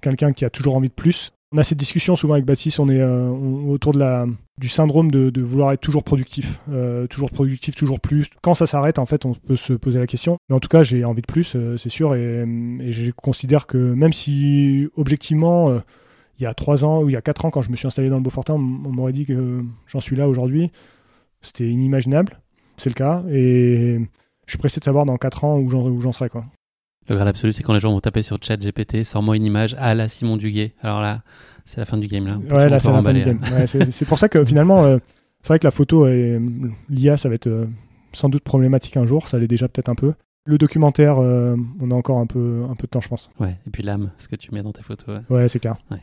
[0.00, 1.32] quelqu'un qui a toujours envie de plus.
[1.50, 4.26] On a cette discussion souvent avec Baptiste, on est euh, autour de la,
[4.58, 8.28] du syndrome de, vouloir être toujours productif, euh, toujours productif, toujours plus.
[8.42, 10.36] Quand ça s'arrête, en fait, on peut se poser la question.
[10.50, 12.44] Mais en tout cas, j'ai envie de plus, euh, c'est sûr, et,
[12.90, 15.80] je considère que même si objectivement,
[16.38, 17.86] il y a trois ans ou il y a quatre ans, quand je me suis
[17.86, 20.70] installé dans le Beaufortin, on, m'aurait dit que j'en suis là aujourd'hui,
[21.40, 22.40] c'était inimaginable.
[22.76, 23.98] C'est le cas, et
[24.44, 26.44] je suis pressé de savoir dans quatre ans où j'en serai, quoi.
[27.08, 29.74] Le Graal absolu, c'est quand les gens vont taper sur chat GPT, sors-moi une image
[29.78, 30.74] à la Simon Duguay.
[30.82, 31.22] Alors là,
[31.64, 32.26] c'est la fin du game.
[32.26, 33.40] Là, ouais, là, c'est la fin du game.
[33.66, 34.98] c'est pour ça que finalement, euh,
[35.42, 36.38] c'est vrai que la photo et
[36.90, 37.66] l'IA, ça va être euh,
[38.12, 39.28] sans doute problématique un jour.
[39.28, 40.12] Ça l'est déjà peut-être un peu.
[40.44, 43.30] Le documentaire, euh, on a encore un peu, un peu de temps, je pense.
[43.38, 45.20] Ouais, et puis l'âme, ce que tu mets dans tes photos.
[45.30, 45.76] Ouais, c'est clair.
[45.90, 46.02] Ouais.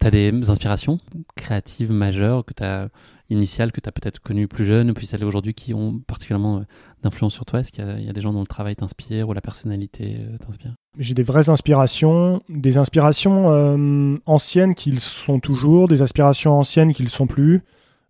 [0.00, 0.98] Tu as des inspirations
[1.36, 2.88] créatives majeures que tu as
[3.30, 6.60] initiales que tu as peut-être connues plus jeune, puis celles aujourd'hui qui ont particulièrement euh,
[7.02, 7.60] d'influence sur toi?
[7.60, 10.74] Est-ce qu'il y, a des gens dont le travail t'inspire ou la personnalité euh, t'inspire?
[10.98, 16.92] J'ai des vraies inspirations, des inspirations euh, anciennes qui le sont toujours, des inspirations anciennes
[16.92, 17.62] qui le sont plus,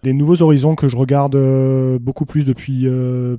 [0.02, 1.36] des nouveaux horizons que je regarde
[1.98, 2.86] beaucoup plus depuis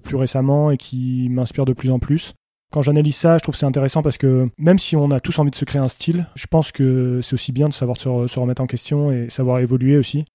[0.03, 2.33] plus récemment et qui m'inspirent de plus en plus.
[2.71, 5.51] Quand j'analyse ça, je trouve c'est intéressant parce que même si on a tous envie
[5.51, 8.61] de se créer un style, je pense que c'est aussi bien de savoir se, remettre
[8.61, 10.25] en question et savoir évoluer aussi.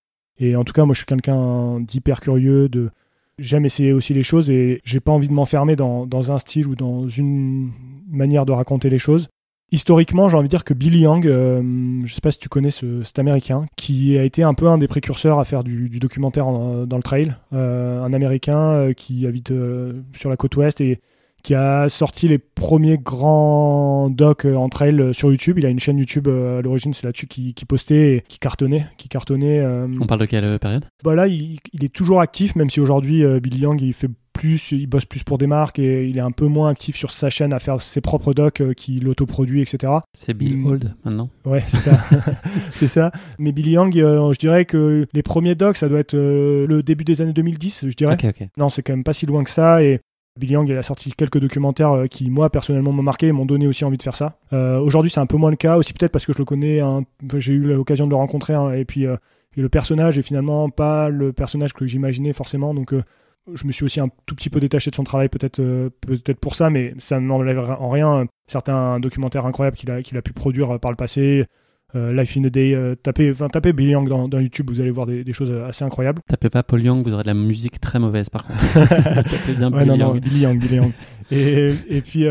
[0.42, 2.90] Et en tout cas, moi, je suis quelqu'un d'hyper curieux, de
[3.38, 6.74] j'aime essayer aussi les choses et j'ai pas envie de m'enfermer dans, un style ou
[6.74, 7.70] dans une
[8.10, 9.28] manière de raconter les choses.
[9.70, 12.72] Historiquement, j'ai envie de dire que Billy Yang, euh, je sais pas si tu connais
[12.72, 16.44] ce, cet Américain, qui a été un peu un des précurseurs à faire du, documentaire
[16.44, 19.52] dans le trail, euh, un Américain euh, qui habite
[20.12, 21.00] sur la côte ouest et
[21.42, 25.58] qui a sorti les premiers grands docs euh, entre elles euh, sur YouTube.
[25.58, 28.86] Il a une chaîne YouTube euh, à l'origine, c'est là-dessus qui, postait et qui cartonnait.
[28.96, 29.64] Qui cartonnait
[30.00, 30.84] On parle de quelle période?
[31.04, 34.86] Bah Là, il, est toujours actif, même si aujourd'hui, Billy Yang, il fait plus, il
[34.86, 37.52] bosse plus pour des marques et il est un peu moins actif sur sa chaîne
[37.52, 39.92] à faire ses propres docs qu'il autoproduit, etc.
[40.14, 40.66] C'est Bill mm.
[40.66, 41.98] Old maintenant Ouais, c'est ça.
[42.74, 43.12] c'est ça.
[43.38, 47.20] Mais Billy Yang, je dirais que les premiers docs, ça doit être le début des
[47.20, 48.16] années 2010, je dirais.
[48.56, 49.82] Non, c'est quand même pas si loin que ça.
[49.82, 50.00] Et
[50.38, 53.44] Billy Yang, il a sorti quelques documentaires euh, qui, moi, personnellement, m'ont marqué et m'ont
[53.44, 54.38] donné aussi envie de faire ça.
[54.52, 56.80] Euh, aujourd'hui, c'est un peu moins le cas, aussi peut-être parce que je le connais,
[57.36, 59.16] j'ai eu l'occasion de le rencontrer, hein, et puis euh,
[59.56, 62.94] le personnage est finalement pas le personnage que j'imaginais forcément, donc
[63.52, 65.60] je me suis aussi un tout petit peu détaché de son travail, peut-être
[66.40, 70.90] pour ça, mais ça n'enlève en rien certains documentaires incroyables qu'il a pu produire par
[70.90, 71.44] le passé.
[71.94, 74.90] Euh, Life in a Day, euh, tapez, enfin, tapez Billy Yang dans, YouTube, vous allez
[74.90, 76.22] voir des, choses euh, assez incroyables.
[76.28, 78.72] Tapez pas Paul Young, vous aurez de la musique très mauvaise par contre.
[78.74, 80.20] tapez bien Billy, Yang.
[80.20, 80.58] Billy Yang.
[80.58, 80.92] Billy Yang.
[81.30, 82.26] Et, et puis,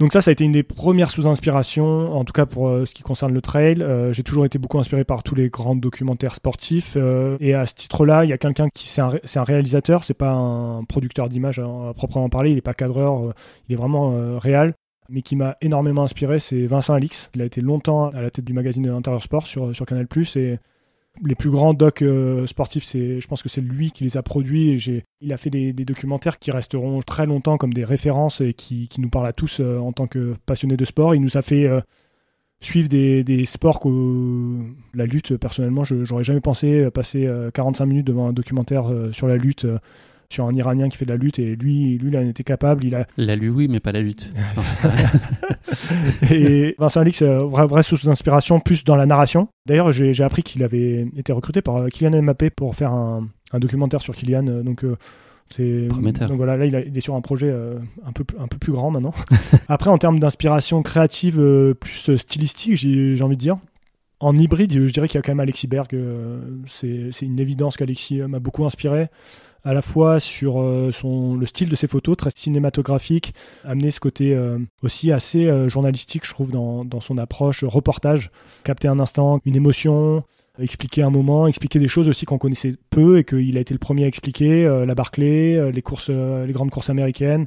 [0.00, 3.02] donc ça, ça a été une des premières sous-inspirations, en tout cas pour ce qui
[3.02, 3.84] concerne le trail.
[4.12, 6.96] J'ai toujours été beaucoup inspiré par tous les grands documentaires sportifs.
[7.40, 10.30] et à ce titre-là, il y a quelqu'un qui, c'est un, un, réalisateur, c'est pas
[10.30, 13.34] un producteur d'images à, proprement parler, il n'est pas cadreur,
[13.68, 14.72] il est vraiment réel
[15.08, 17.30] mais qui m'a énormément inspiré, c'est Vincent Alix.
[17.34, 20.06] Il a été longtemps à la tête du magazine de l'Intérieur Sport sur, sur Canal+.
[20.36, 20.58] Et
[21.24, 25.02] les plus grands docs euh, sportifs, je pense que c'est lui qui les a produits.
[25.20, 29.08] Il a fait des, documentaires qui resteront très longtemps comme des références et qui, nous
[29.08, 31.14] parlent à tous euh, en tant que passionnés de sport.
[31.14, 31.80] Il nous a fait euh,
[32.60, 34.58] suivre des, sports que
[34.94, 39.64] la lutte, personnellement, j'aurais jamais pensé passer 45 minutes devant un documentaire sur la lutte
[40.30, 42.84] sur un Iranien qui fait de la lutte et lui, lui, il en était capable.
[42.84, 44.30] Il a la lutte, oui, mais pas la lutte.
[46.30, 49.48] et Vincent Alix, euh, vraie, vraie source d'inspiration, plus dans la narration.
[49.66, 54.02] D'ailleurs, j'ai appris qu'il avait été recruté par euh, Kylian Mbappé pour faire un, documentaire
[54.02, 54.46] sur Kylian.
[54.48, 54.84] Euh, donc
[55.48, 57.50] c'est donc voilà, là il, est sur un projet
[58.04, 59.14] un peu un peu plus grand maintenant.
[59.68, 61.42] Après, en termes d'inspiration créative,
[61.80, 63.56] plus stylistique, j'ai envie de dire.
[64.20, 65.88] En hybride, je dirais qu'il y a quand même Alexis Berg.
[66.66, 69.08] c'est une évidence qu'Alexis m'a beaucoup inspiré
[69.68, 74.00] à la fois sur euh, son, le style de ses photos, très cinématographique, amener ce
[74.00, 78.30] côté euh, aussi assez euh, journalistique, je trouve, dans, dans, son approche reportage,
[78.64, 80.24] capter un instant, une émotion,
[80.58, 83.78] expliquer un moment, expliquer des choses aussi qu'on connaissait peu et qu'il a été le
[83.78, 87.46] premier à expliquer, la Barclay, les, courses, les grandes courses américaines.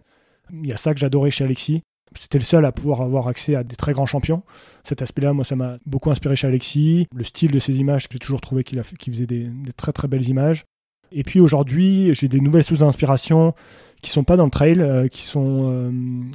[0.54, 1.82] Il y a ça que j'adorais chez Alexis.
[2.18, 4.44] C'était le seul à pouvoir avoir accès à des très grands champions.
[4.84, 7.08] Cet aspect-là, moi, ça m'a beaucoup inspiré chez Alexis.
[7.16, 10.30] Le style de ses images, j'ai toujours trouvé qu'il faisait des, des, très très belles
[10.30, 10.66] images.
[11.12, 13.54] Et puis aujourd'hui, j'ai des nouvelles sources d'inspiration
[14.02, 15.91] qui sont pas dans le trail, euh, qui sont euh,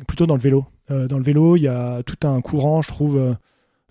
[0.06, 0.66] plutôt dans le vélo.
[0.90, 3.36] Euh, dans le vélo, il y a tout un courant, je trouve,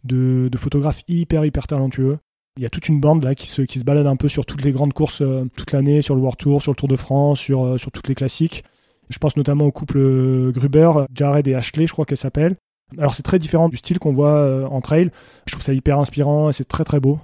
[0.04, 2.18] de, photographes hyper hyper talentueux.
[2.58, 4.46] Il y a toute une bande là qui se, qui se balade un peu sur
[4.46, 5.22] toutes les grandes courses
[5.58, 8.16] toute l'année, sur le World Tour, sur le Tour de France, sur, sur toutes les
[8.16, 8.64] classiques.
[9.10, 12.56] Je pense notamment au couple Gruber, Jared et Ashley, je crois qu'elle s'appelle.
[12.98, 15.12] Alors c'est très différent du style qu'on voit en trail.
[15.48, 17.20] Je trouve ça hyper inspirant et c'est très très beau.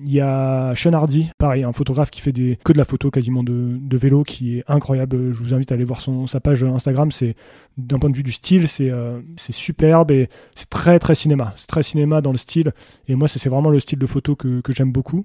[0.00, 3.10] Il y a Sean Hardy, pareil, un photographe qui fait des, que de la photo
[3.10, 5.32] quasiment de, vélo, qui est incroyable.
[5.32, 7.10] Je vous invite à aller voir son, sa page Instagram.
[7.10, 7.34] C'est
[7.78, 11.54] d'un point de vue du style, c'est euh, superbe et c'est très très cinéma.
[11.56, 12.72] C'est très cinéma dans le style.
[13.08, 15.24] Et moi, c'est vraiment le style de photo que, j'aime beaucoup.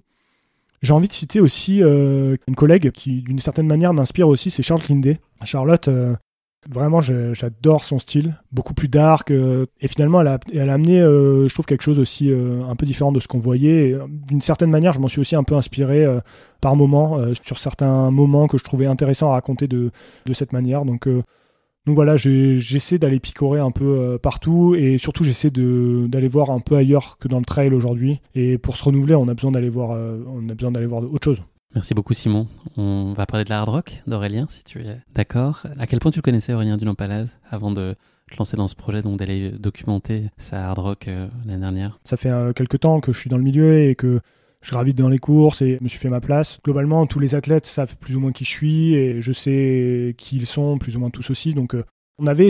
[0.82, 4.64] J'ai envie de citer aussi euh, une collègue qui, d'une certaine manière, m'inspire aussi, c'est
[4.64, 5.20] Charlotte Linday.
[5.44, 6.16] Charlotte, euh,
[6.70, 9.32] Vraiment, j'adore son style, beaucoup plus dark.
[9.32, 12.86] Euh, et finalement, elle a, amené, euh, je trouve, quelque chose aussi euh, un peu
[12.86, 13.96] différent de ce qu'on voyait.
[14.28, 16.06] D'une certaine manière, je m'en suis aussi un peu inspiré
[16.62, 19.90] par moments, sur certains moments que je trouvais intéressants à raconter de,
[20.28, 20.86] de cette manière.
[20.86, 26.60] Donc, donc voilà, j'essaie d'aller picorer un peu partout et surtout, j'essaie d'aller voir un
[26.60, 28.22] peu ailleurs que dans le trail aujourd'hui.
[28.36, 29.98] Et pour se renouveler, on a besoin d'aller voir,
[30.28, 31.42] on a besoin d'aller voir autre chose.
[31.74, 32.48] Merci beaucoup Simon.
[32.76, 35.64] On va parler de la hard rock d'Aurélien, si tu es d'accord.
[35.80, 37.96] À quel point tu connaissais Aurélien Dunant-Palaz avant de
[38.30, 42.00] te lancer dans ce projet, donc d'aller documenter sa hard rock euh, l'année dernière?
[42.04, 44.20] Ça fait euh, quelques temps que je suis dans le milieu et que
[44.62, 46.60] je gravite dans les courses et me suis fait ma place.
[46.64, 50.36] Globalement, tous les athlètes savent plus ou moins qui je suis et je sais qui
[50.36, 51.54] ils sont, plus ou moins tous aussi.
[51.54, 51.86] Donc euh,
[52.20, 52.50] on avait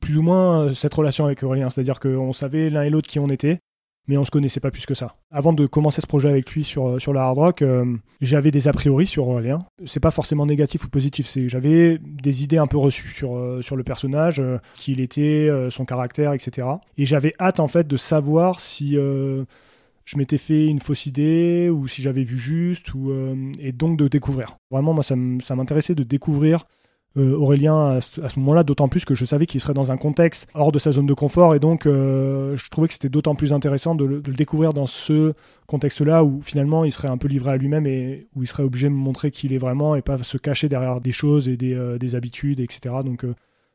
[0.00, 3.28] plus ou moins cette relation avec Aurélien, c'est-à-dire qu'on savait l'un et l'autre qui on
[3.28, 3.60] était
[4.08, 5.14] mais on se connaissait pas plus que ça.
[5.30, 7.84] Avant de commencer ce projet avec lui sur, euh, sur la hard rock, euh,
[8.20, 9.64] j'avais des a priori sur Aurélien.
[9.86, 13.60] C'est pas forcément négatif ou positif, c'est j'avais des idées un peu reçues sur, euh,
[13.62, 14.42] sur le personnage,
[14.76, 16.66] qui il était, son caractère, etc.
[16.96, 21.86] Et j'avais hâte en fait de savoir si je m'étais fait une fausse idée ou
[21.86, 23.12] si j'avais vu juste, ou,
[23.60, 24.56] et donc de découvrir.
[24.70, 26.77] Vraiment, moi, ça m'intéressait de découvrir euh,
[27.16, 30.72] Aurélien à ce, moment-là, d'autant plus que je savais qu'il serait dans un contexte hors
[30.72, 33.94] de sa zone de confort et donc euh, je trouvais que c'était d'autant plus intéressant
[33.94, 35.32] de le, découvrir dans ce
[35.66, 38.88] contexte-là où finalement il serait un peu livré à lui-même et où il serait obligé
[38.88, 41.56] de me montrer qui il est vraiment et pas se cacher derrière des choses et
[41.56, 42.94] des, euh, habitudes, etc.
[43.04, 43.24] Donc,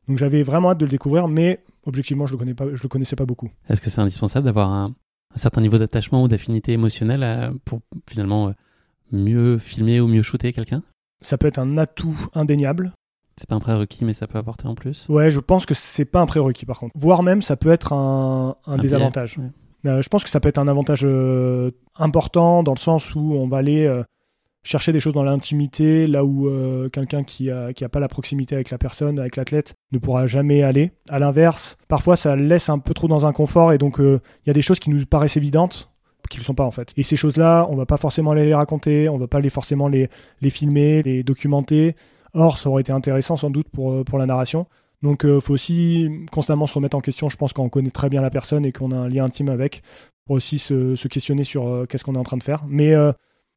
[0.07, 2.89] donc j'avais vraiment hâte de le découvrir, mais objectivement je le, connais pas, je le
[2.89, 3.49] connaissais pas beaucoup.
[3.67, 4.95] Est-ce que c'est indispensable d'avoir un,
[5.35, 8.53] certain niveau d'attachement ou d'affinité émotionnelle pour finalement
[9.11, 10.83] mieux filmer ou mieux shooter quelqu'un?
[11.21, 12.93] Ça peut être un atout indéniable.
[13.35, 15.05] C'est pas un prérequis, mais ça peut apporter en plus.
[15.09, 16.93] Ouais, je pense que c'est pas un prérequis par contre.
[16.97, 19.39] Voire même, ça peut être un, désavantage.
[19.85, 23.33] Euh, je pense que ça peut être un avantage euh, important dans le sens où
[23.33, 24.03] on va aller euh,
[24.63, 26.49] chercher des choses dans l'intimité, là où
[26.91, 30.27] quelqu'un qui a, qui a pas la proximité avec la personne, avec l'athlète, ne pourra
[30.27, 30.91] jamais aller.
[31.09, 34.49] À l'inverse, parfois ça laisse un peu trop dans un confort et donc il y
[34.49, 35.89] a des choses qui nous paraissent évidentes
[36.29, 36.93] qui ne sont pas en fait.
[36.97, 39.87] Et ces choses-là, on va pas forcément aller les raconter, on va pas les forcément
[39.87, 40.09] les,
[40.41, 41.95] les filmer, les documenter.
[42.33, 44.65] Or, ça aurait été intéressant sans doute pour, euh, pour la narration.
[45.01, 47.91] Donc, il euh, faut aussi constamment se remettre en question, je pense, quand on connaît
[47.91, 49.83] très bien la personne et qu'on a un lien intime avec,
[50.25, 52.63] pour aussi se, questionner sur euh, qu'est-ce qu'on est en train de faire.
[52.67, 52.93] Mais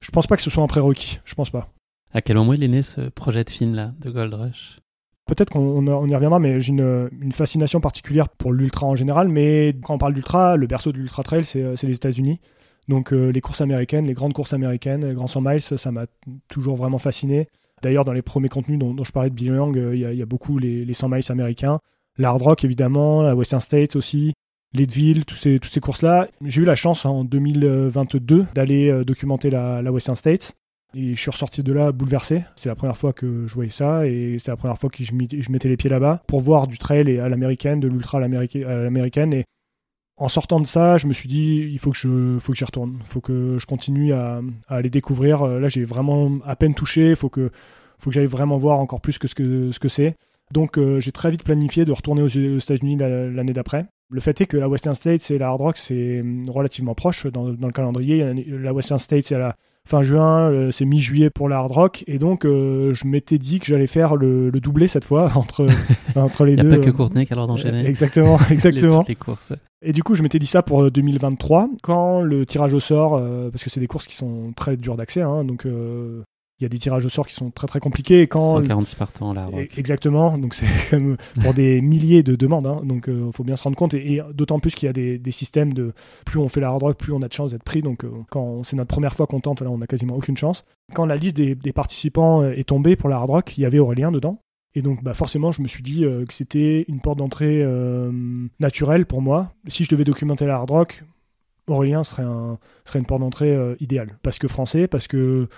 [0.00, 1.68] je pense pas que ce soit un prérequis, je pense pas.
[2.12, 4.78] À quel moment il est né ce projet de film là, de Gold Rush?
[5.26, 9.28] Peut-être qu'on on y reviendra, mais j'ai une, une, fascination particulière pour l'ultra en général.
[9.28, 12.40] Mais quand on parle d'ultra, le berceau de l'ultra trail, c'est les États-Unis.
[12.88, 16.06] Donc les courses américaines, les grandes courses américaines, les grands 100 miles, ça m'a
[16.48, 17.48] toujours vraiment fasciné.
[17.82, 20.26] D'ailleurs, dans les premiers contenus dont, je parlais de Bill Young, euh, il y, a
[20.26, 21.78] beaucoup les, les 100 miles américains,
[22.18, 24.32] l'hard rock évidemment, la Western States aussi,
[24.76, 26.28] Leadville, toutes ces, toutes ces courses-là.
[26.44, 30.52] J'ai eu la chance en 2022 d'aller euh, documenter la, Western States.
[30.94, 32.44] Et je suis ressorti de là bouleversé.
[32.54, 35.12] C'est la première fois que je voyais ça et c'est la première fois que je,
[35.12, 39.34] je mettais les pieds là-bas pour voir du trail à l'américaine, de l'ultra à l'américaine.
[39.34, 39.44] Et
[40.18, 42.64] en sortant de ça, je me suis dit, il faut que je, faut que j'y
[42.64, 42.98] retourne.
[43.04, 45.42] Faut que je continue à, à les découvrir.
[45.42, 47.14] Euh, là, j'ai vraiment à peine touché.
[47.14, 47.50] Faut que,
[47.98, 50.16] faut que j'aille vraiment voir encore plus que ce que ce que c'est.
[50.52, 53.86] Donc, euh, j'ai très vite planifié de retourner aux, États-Unis l'année d'après.
[54.08, 57.26] Le fait est que la Western States et la Hard Rock, c'est hum, relativement proche
[57.26, 58.24] dans, dans, le calendrier.
[58.46, 62.04] La Western States, c'est à la fin juin, euh, c'est mi-juillet pour la Hard Rock.
[62.06, 65.66] Et donc, je m'étais dit que j'allais faire le, le, doublé cette fois entre,
[66.14, 66.62] entre les deux.
[66.62, 67.86] Il n'y a pas que Courtenay qui a l'ordre d'enchaîner.
[67.86, 69.04] Exactement, exactement.
[69.08, 69.52] les courses.
[69.82, 73.14] Et du coup, je m'étais dit ça pour 2023, euh, quand le tirage au sort,
[73.14, 76.22] euh, parce que c'est des courses qui sont très dures d'accès, hein, donc euh,
[76.58, 78.22] il y a des tirages au sort qui sont très très compliqués.
[78.22, 79.48] Et quand 146 partants là.
[79.76, 80.66] Exactement, donc c'est
[81.42, 83.94] pour des milliers de demandes, hein, donc il faut bien se rendre compte.
[83.94, 85.92] Et, d'autant plus qu'il y a des, des, systèmes de
[86.24, 87.82] plus on fait la hard rock, plus on a de chances d'être pris.
[87.82, 90.64] Donc quand c'est notre première fois qu'on tente, là on a quasiment aucune chance.
[90.94, 93.78] Quand la liste des, des participants est tombée pour la hard rock, il y avait
[93.78, 94.38] Aurélien dedans.
[94.76, 98.12] Et donc, bah forcément, je me suis dit euh, que c'était une porte d'entrée euh,
[98.60, 99.54] naturelle pour moi.
[99.68, 101.04] Si je devais documenter la hard rock,
[101.66, 104.18] Aurélien serait, un, serait une porte d'entrée euh, idéale.
[104.22, 105.48] Parce que français, parce que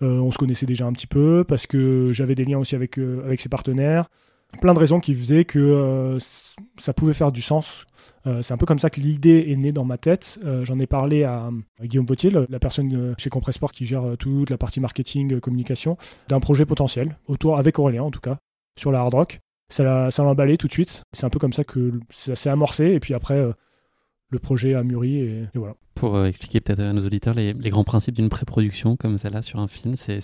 [0.00, 3.40] on se connaissait déjà un petit peu, parce que j'avais des liens aussi avec, avec
[3.40, 4.08] ses partenaires.
[4.60, 6.18] Plein de raisons qui faisaient que
[6.78, 7.86] ça pouvait faire du sens.
[8.26, 10.38] Euh, c'est un peu comme ça que l'idée est née dans ma tête.
[10.44, 11.50] Euh, j'en ai parlé à,
[11.82, 15.96] Guillaume Vautier, la personne euh, chez Compressport qui gère toute la partie marketing, communication,
[16.28, 18.38] d'un projet potentiel, autour, avec Aurélien en tout cas,
[18.78, 19.40] sur la hard rock.
[19.70, 21.02] Ça l'a emballé tout de suite.
[21.12, 22.86] C'est un peu comme ça que ça s'est amorcé.
[22.86, 23.44] Et puis après,
[24.30, 25.74] le projet a mûri et, voilà.
[25.94, 29.58] Pour expliquer peut-être à nos auditeurs les, les grands principes d'une pré-production comme celle-là sur
[29.58, 30.20] un film, c'est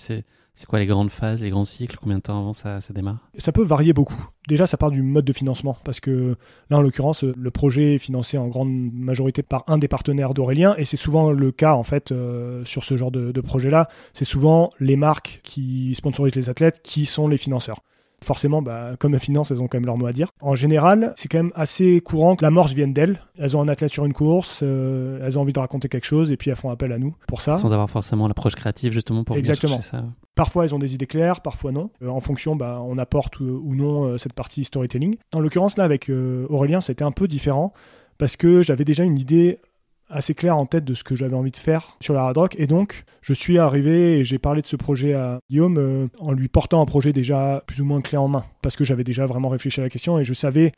[0.57, 1.97] c'est quoi les grandes phases, les grands cycles?
[2.01, 3.29] Combien de temps avant ça, ça démarre?
[3.37, 4.15] Ça peut varier beaucoup.
[4.47, 6.37] Déjà, ça part du mode de financement, parce que
[6.69, 10.73] là, en l'occurrence, le projet est financé en grande majorité par un des partenaires d'Aurélien,
[10.77, 13.89] et c'est souvent le cas, en fait, euh, sur ce genre de, de projet-là.
[14.13, 17.81] C'est souvent les marques qui sponsorisent les athlètes qui sont les financeurs
[18.23, 20.29] forcément, bah, comme la finance, elles ont quand même leur mot à dire.
[20.41, 23.19] En général, c'est quand même assez courant que la l'amorce vienne d'elles.
[23.37, 26.31] Elles ont un athlète sur une course, euh, elles ont envie de raconter quelque chose
[26.31, 27.55] et puis elles font appel à nous pour ça.
[27.55, 29.81] Sans avoir forcément l'approche créative justement pour Exactement.
[29.81, 30.05] ça.
[30.35, 31.89] Parfois, elles ont des idées claires, parfois non.
[32.01, 35.15] Euh, en fonction, bah, on apporte ou, non euh, cette partie storytelling.
[35.33, 36.09] En l'occurrence, là, avec
[36.49, 37.73] Aurélien, c'était un peu différent
[38.17, 39.59] parce que j'avais déjà une idée
[40.09, 42.55] assez clair en tête de ce que j'avais envie de faire sur la hard rock.
[42.59, 46.31] Et donc, je suis arrivé et j'ai parlé de ce projet à Guillaume euh, en
[46.31, 48.45] lui portant un projet déjà plus ou moins clé en main.
[48.61, 50.71] Parce que j'avais déjà vraiment réfléchi à la question et je savais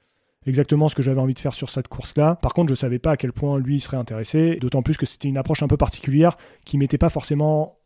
[0.46, 2.36] exactement ce que j'avais envie de faire sur cette course-là.
[2.42, 5.06] Par contre, je ne savais pas à quel point lui serait intéressé, d'autant plus que
[5.06, 7.80] c'était une approche un peu particulière qui mettait pas forcément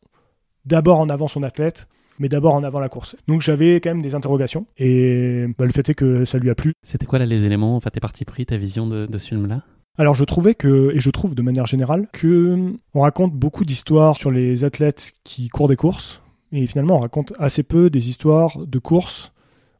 [0.65, 1.87] d'abord en avant son athlète,
[2.19, 3.15] mais d'abord en avant la course.
[3.27, 6.55] Donc j'avais quand même des interrogations et bah, le fait est que ça lui a
[6.55, 6.73] plu.
[6.83, 9.63] C'était quoi là les éléments, enfin tes parties pris, ta vision de, de ce film-là?
[9.97, 14.17] Alors je trouvais que, et je trouve de manière générale, que on raconte beaucoup d'histoires
[14.17, 18.57] sur les athlètes qui courent des courses, et finalement on raconte assez peu des histoires
[18.65, 19.31] de courses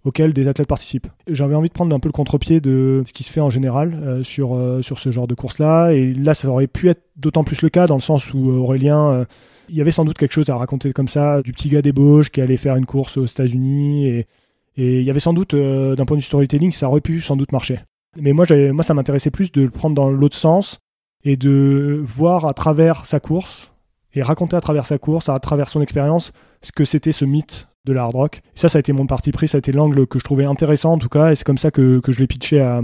[0.04, 1.08] auxquelles des athlètes participent.
[1.28, 3.94] J'avais envie de prendre un peu le contre-pied de ce qui se fait en général
[3.94, 7.44] euh, sur, euh, sur ce genre de course-là, et là ça aurait pu être d'autant
[7.44, 9.26] plus le cas dans le sens où euh, Aurélien,
[9.70, 12.32] il y avait sans doute quelque chose à raconter comme ça, du petit gars d'ébauche
[12.32, 14.28] qui allait faire une course aux États-Unis, et,
[14.76, 17.38] et il y avait sans doute, d'un point de vue storytelling, ça aurait pu sans
[17.38, 17.80] doute marcher.
[18.18, 20.80] Mais moi, ça m'intéressait plus de le prendre dans l'autre sens
[21.24, 23.72] et de voir à travers sa course
[24.14, 27.70] et raconter à travers sa course, à travers son expérience, ce que c'était ce mythe
[27.86, 28.42] de la hard rock.
[28.54, 30.94] ça, ça a été mon parti pris, ça a été l'angle que je trouvais intéressant
[30.94, 32.82] en tout cas, et c'est comme ça que, je l'ai pitché à,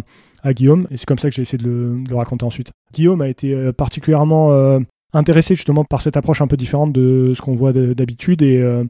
[0.54, 2.72] Guillaume, et c'est comme ça que j'ai essayé de le, de le, raconter ensuite.
[2.94, 4.80] Guillaume a été euh, particulièrement euh,
[5.12, 8.86] intéressé justement par cette approche un peu différente de ce qu'on voit d'habitude, et euh,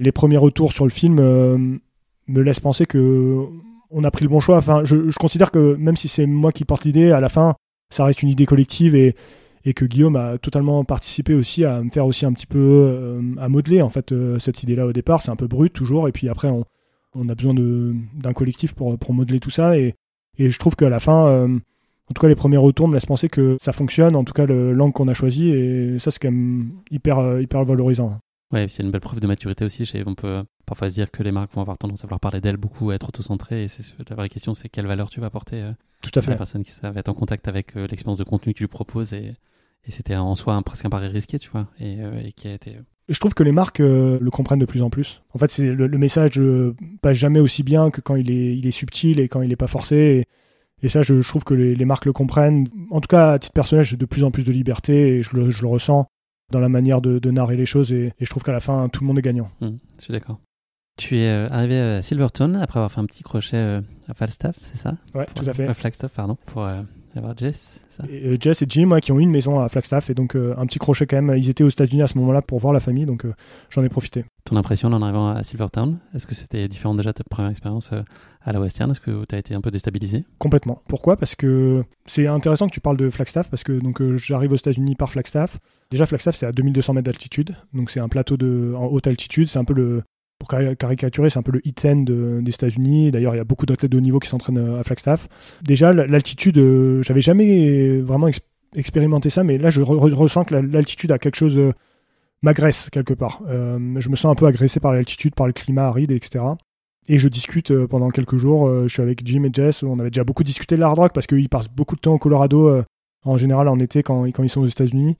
[0.00, 1.14] les premiers retours sur le film
[2.28, 3.46] me laissent penser que
[3.90, 4.60] on a pris le bon choix.
[4.84, 7.54] Je, considère que même si c'est moi qui porte l'idée, à la fin,
[7.90, 9.14] ça reste une idée collective et,
[9.74, 13.48] que Guillaume a totalement participé aussi à me faire aussi un petit peu euh, à
[13.48, 15.22] modeler en fait euh, cette idée-là au départ.
[15.22, 19.40] C'est un peu brut toujours et puis après on, a besoin d'un collectif pour, modeler
[19.40, 19.96] tout ça et,
[20.38, 23.28] je trouve qu'à la fin, euh, en tout cas les premiers retours me laissent penser
[23.28, 24.14] que ça fonctionne.
[24.14, 27.64] En tout cas le l'angle qu'on a choisi et ça c'est quand même hyper hyper
[27.64, 28.20] valorisant.
[28.52, 29.90] Ouais, c'est une belle preuve de maturité aussi.
[30.06, 32.56] On peut parfois se dire que les marques vont avoir tendance à vouloir parler d'elles
[32.56, 33.64] beaucoup, à être auto-centrées.
[33.64, 33.68] Et
[34.10, 36.28] la vraie question, c'est quelle valeur tu vas apporter euh, Tout à, fait.
[36.28, 38.64] à la personne qui va être en contact avec euh, l'expérience de contenu que tu
[38.64, 39.12] lui proposes.
[39.14, 39.32] Et,
[39.88, 42.76] c'était en soi un, presque un pari risqué, tu vois, et, euh, qui a été.
[43.08, 45.22] Je trouve que les marques le comprennent de plus en plus.
[45.32, 46.40] En fait, c'est le, message
[47.02, 49.54] passe jamais aussi bien que quand il est, il est subtil et quand il n'est
[49.54, 50.26] pas forcé.
[50.82, 52.68] Et, ça, je, trouve que les, marques le comprennent.
[52.90, 55.36] En tout cas, à titre personnel, j'ai de plus en plus de liberté et je
[55.36, 56.08] le, je le ressens
[56.50, 59.06] dans la manière de, narrer les choses et, je trouve qu'à la fin tout le
[59.06, 59.50] monde est gagnant.
[59.60, 60.40] Mmh, je suis d'accord.
[60.96, 64.56] Tu es euh, arrivé à Silverton après avoir fait un petit crochet euh, à Falstaff,
[64.62, 64.94] c'est ça?
[65.14, 65.66] Ouais, tout à fait.
[65.66, 66.80] À Flagstaff, pardon, pour euh,
[67.14, 68.04] avoir Jess, ça?
[68.08, 70.78] Et, Jess et Jim qui ont eu une maison à Flagstaff et donc un petit
[70.78, 71.36] crochet quand même.
[71.36, 73.26] Ils étaient aux États-Unis à ce moment-là pour voir la famille, donc
[73.68, 74.24] j'en ai profité.
[74.44, 77.90] Ton impression en arrivant à Silvertown, est-ce que c'était différent déjà de ta première expérience
[78.42, 78.90] à la Western?
[78.90, 80.24] Est-ce que tu as été un peu déstabilisé?
[80.38, 80.80] Complètement.
[80.88, 81.18] Pourquoi?
[81.18, 84.94] Parce que c'est intéressant que tu parles de Flagstaff parce que donc j'arrive aux États-Unis
[84.94, 85.58] par Flagstaff.
[85.90, 89.48] Déjà Flagstaff c'est à 2200 mètres d'altitude, donc c'est un plateau de en haute altitude.
[89.48, 90.02] C'est un peu le
[90.38, 93.10] pour caricaturer, c'est un peu le hit end des États-Unis.
[93.10, 95.28] D'ailleurs, il y a beaucoup d'athlètes de haut niveau qui s'entraînent euh, à Flagstaff.
[95.62, 98.28] Déjà, l'altitude, euh, j'avais jamais vraiment
[98.74, 101.58] expérimenté ça, mais là, je ressens que l'altitude a quelque chose
[102.42, 103.42] m'agresse quelque part.
[103.48, 106.44] Euh, je me sens un peu agressé par l'altitude, par le climat aride, etc.
[107.08, 108.68] Et je discute pendant quelques jours.
[108.82, 109.84] je suis avec Jim et Jess.
[109.84, 112.18] On avait déjà beaucoup discuté de l'hard rock parce qu'ils passent beaucoup de temps au
[112.18, 112.82] Colorado,
[113.24, 115.16] en général en été, quand ils sont aux États-Unis.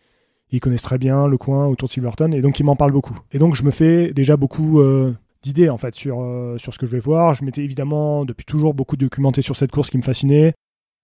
[0.52, 3.18] Ils connaissent très bien le coin autour de Silverton et donc ils m'en parlent beaucoup.
[3.32, 6.78] Et donc je me fais déjà beaucoup euh, d'idées en fait sur, euh, sur ce
[6.78, 7.35] que je vais voir.
[7.35, 10.54] Je m'étais évidemment depuis toujours beaucoup documenté sur cette course qui me fascinait.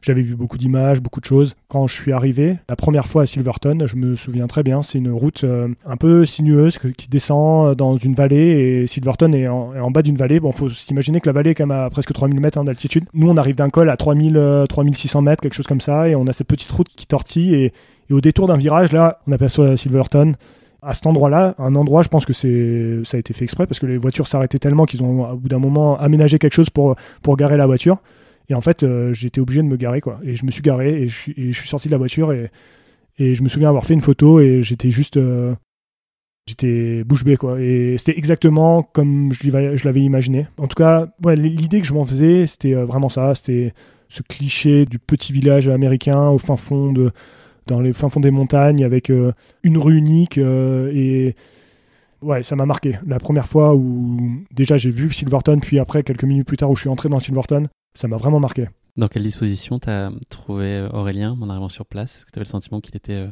[0.01, 1.55] J'avais vu beaucoup d'images, beaucoup de choses.
[1.69, 4.99] Quand je suis arrivé, la première fois à Silverton, je me souviens très bien, c'est
[4.99, 9.91] une route euh, un peu sinueuse qui descend dans une vallée et Silverton est en,
[9.93, 10.41] bas d'une vallée.
[10.41, 13.05] Bon, faut s'imaginer que la vallée est quand même à presque 3000 mètres hein, d'altitude.
[13.15, 16.27] Nous, on arrive d'un col à 3000, 3600 mètres, quelque chose comme ça, et on
[16.27, 17.73] a cette petite route qui tortille et
[18.13, 20.35] et au détour d'un virage, là, on aperçoit Silverton.
[20.83, 23.79] À cet endroit-là, un endroit, je pense que c'est, ça a été fait exprès parce
[23.79, 26.97] que les voitures s'arrêtaient tellement qu'ils ont, au bout d'un moment, aménagé quelque chose pour,
[27.23, 27.99] pour garer la voiture.
[28.49, 30.21] Et en fait, j'étais obligé de me garer, quoi.
[30.25, 32.51] Et je me suis garé et je suis, sorti de la voiture et,
[33.19, 35.19] et je me souviens avoir fait une photo et j'étais juste
[36.47, 37.61] J'étais bouche bée, quoi.
[37.61, 40.49] Et c'était exactement comme je l'avais imaginé.
[40.59, 41.07] En tout cas,
[41.37, 43.33] l'idée que je m'en faisais, c'était euh, vraiment ça.
[43.37, 43.73] C'était
[44.09, 47.13] ce cliché du petit village américain au fin fond de,
[47.67, 49.33] dans les fins fonds des montagnes avec euh,
[49.63, 51.35] une rue unique euh, et
[52.23, 56.25] ouais ça m'a marqué la première fois où déjà j'ai vu Silverton puis après quelques
[56.25, 59.23] minutes plus tard où je suis entré dans Silverton ça m'a vraiment marqué dans quelle
[59.23, 62.19] disposition t'as trouvé Aurélien en arrivant sur place?
[62.19, 63.27] Est-ce que t'avais le sentiment qu'il était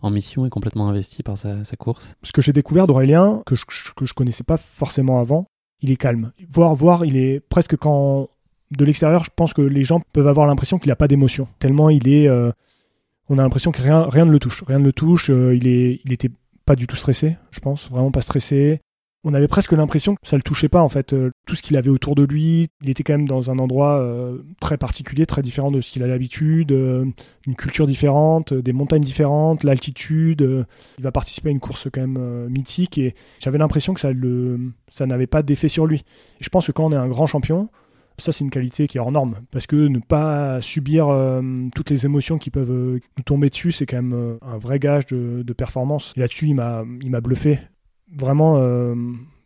[0.00, 2.14] en mission et complètement investi par sa, course?
[2.22, 3.64] Ce que j'ai découvert d'Aurélien, que je,
[3.94, 5.44] que je connaissais pas forcément avant,
[5.82, 6.32] il est calme.
[6.48, 8.30] Voir, voir, il est presque quand
[8.76, 11.46] de l'extérieur, je pense que les gens peuvent avoir l'impression qu'il n'a pas d'émotion.
[11.58, 12.52] Tellement il est, euh,
[13.32, 14.62] on a l'impression que rien, rien ne le touche.
[14.66, 15.30] Rien ne le touche.
[15.30, 16.30] Euh, il est, il était
[16.66, 18.80] pas du tout stressé, je pense, vraiment pas stressé
[19.24, 21.12] on avait presque l'impression que ça le touchait pas en fait.
[21.12, 24.00] Euh, tout ce qu'il avait autour de lui, il était quand même dans un endroit
[24.00, 29.02] euh, très particulier, très différent de ce qu'il a l'habitude, une culture différente, des montagnes
[29.02, 30.66] différentes, l'altitude.
[30.98, 34.10] il va participer à une course quand même mythique et j'avais l'impression que ça
[34.90, 35.98] ça n'avait pas d'effet sur lui.
[36.40, 37.68] Et je pense que quand on est un grand champion,
[38.22, 39.36] ça, c'est une qualité qui est hors norme.
[39.50, 41.08] Parce que ne pas subir
[41.74, 45.42] toutes les émotions qui peuvent nous tomber dessus, c'est quand même un vrai gage de,
[45.42, 46.12] de performance.
[46.16, 47.58] Et là-dessus, il m'a bluffé
[48.14, 48.94] vraiment euh,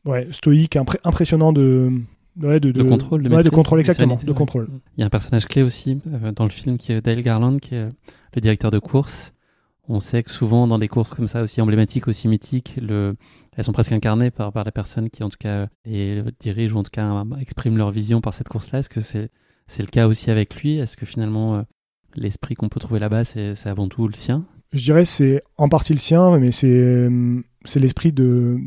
[0.04, 1.92] ouais, stoïque, impressionnant de,
[2.36, 4.68] de, de, contrôle, de, de contrôle exactement, de contrôle.
[4.96, 7.58] Il y a un personnage clé aussi euh, dans le film qui est Dale Garland,
[7.58, 7.88] qui est
[8.34, 9.32] le directeur de course.
[9.88, 13.14] On sait que souvent dans des courses comme ça aussi emblématiques, aussi mythiques, le...
[13.56, 16.78] elles sont presque incarnées par, par les personnes qui en tout cas les dirigent ou
[16.78, 18.80] en tout cas expriment leur vision par cette course-là.
[18.80, 19.30] Est-ce que c'est
[19.78, 20.76] le cas aussi avec lui?
[20.76, 21.62] Est-ce que finalement euh,
[22.14, 24.44] l'esprit qu'on peut trouver là-bas c'est avant tout le sien?
[24.72, 27.08] Je dirais c'est en partie le sien, mais c'est
[27.64, 28.58] c'est l'esprit de,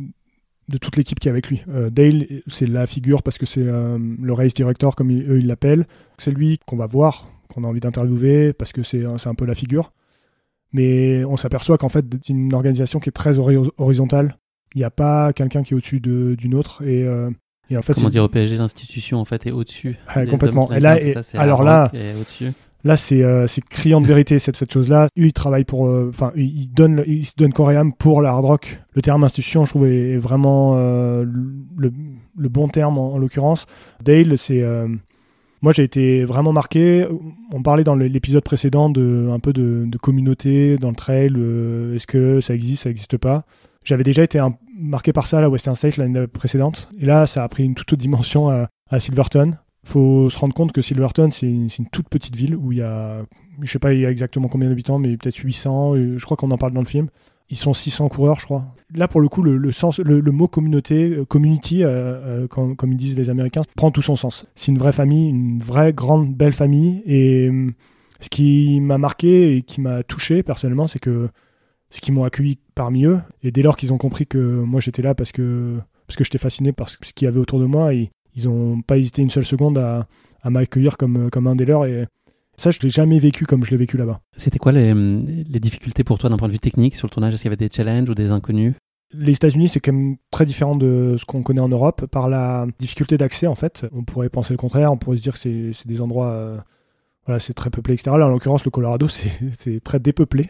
[0.69, 1.63] de toute l'équipe qui est avec lui.
[1.69, 5.47] Euh, Dale, c'est la figure parce que c'est euh, le race director, comme eux ils
[5.47, 5.87] l'appellent.
[6.17, 9.55] C'est lui qu'on va voir, qu'on a envie d'interviewer parce que c'est un peu la
[9.55, 9.91] figure.
[10.71, 14.37] Mais on s'aperçoit qu'en fait, c'est une organisation qui est très horizontale.
[14.75, 16.83] Il n'y a pas quelqu'un qui est au-dessus d'une autre.
[16.83, 17.29] Et, euh,
[17.69, 19.97] et, en fait, Comment dire au PSG, l'institution en fait est au-dessus.
[20.29, 20.71] complètement.
[20.71, 20.97] Et là,
[21.35, 21.91] alors là,
[22.85, 25.09] Là, euh, c'est criant de vérité cette, cette chose-là.
[25.17, 28.21] Lui, il travaille pour, euh, enfin, il donne, il se donne corps et âme pour
[28.21, 28.81] la hard rock.
[28.93, 31.91] Le terme institution, je trouve, est, vraiment euh, le,
[32.37, 33.65] le, bon terme en, l'occurrence.
[34.01, 34.63] Dale, c'est,
[35.61, 37.05] moi, j'ai été vraiment marqué.
[37.51, 41.33] On parlait dans l'épisode précédent de un peu de, de communauté dans le trail.
[41.95, 43.43] Est-ce que ça existe, ça n'existe pas?
[43.83, 44.39] J'avais déjà été
[44.77, 46.89] marqué par ça à la Western State l'année précédente.
[46.99, 49.55] Et là, ça a pris une toute autre dimension à, à Silverton
[49.89, 53.23] faut se rendre compte que Silverton, c'est une, toute petite ville où il y a,
[53.61, 56.51] je sais pas il y a exactement combien d'habitants, mais peut-être 800, je crois qu'on
[56.51, 57.07] en parle dans le film.
[57.51, 58.75] Ils sont 600 coureurs, je crois.
[58.93, 62.97] Là, pour le coup, le, sens, le, mot communauté, euh, community, euh, euh, comme, ils
[62.97, 64.45] disent les Américains, prend tout son sens.
[64.53, 67.01] C'est une vraie famille, une vraie grande belle famille.
[67.07, 67.49] Et
[68.19, 71.29] ce qui m'a marqué et qui m'a touché personnellement, c'est que
[71.89, 73.19] ce qu'ils m'ont accueilli parmi eux.
[73.43, 75.79] Et dès lors qu'ils ont compris que moi j'étais là parce que
[76.09, 78.81] parce que j'étais fasciné par ce qu'il y avait autour de moi, et ils n'ont
[78.81, 80.07] pas hésité une seule seconde à,
[80.43, 81.85] m'accueillir comme, comme un des leurs.
[81.85, 82.07] Et
[82.55, 84.19] ça, je l'ai jamais vécu comme je l'ai vécu là-bas.
[84.35, 87.35] C'était quoi les, les, difficultés pour toi d'un point de vue technique sur le tournage?
[87.35, 88.73] Est-ce qu'il y avait des challenges ou des inconnus?
[89.13, 92.65] Les États-Unis, c'est quand même très différent de ce qu'on connaît en Europe par la
[92.79, 93.85] difficulté d'accès en fait.
[93.91, 96.57] On pourrait penser le contraire, on pourrait se dire que c'est des endroits, euh,
[97.37, 98.15] c'est très peuplé, etc.
[98.17, 99.07] Là, en l'occurrence, le Colorado,
[99.53, 100.49] c'est très dépeuplé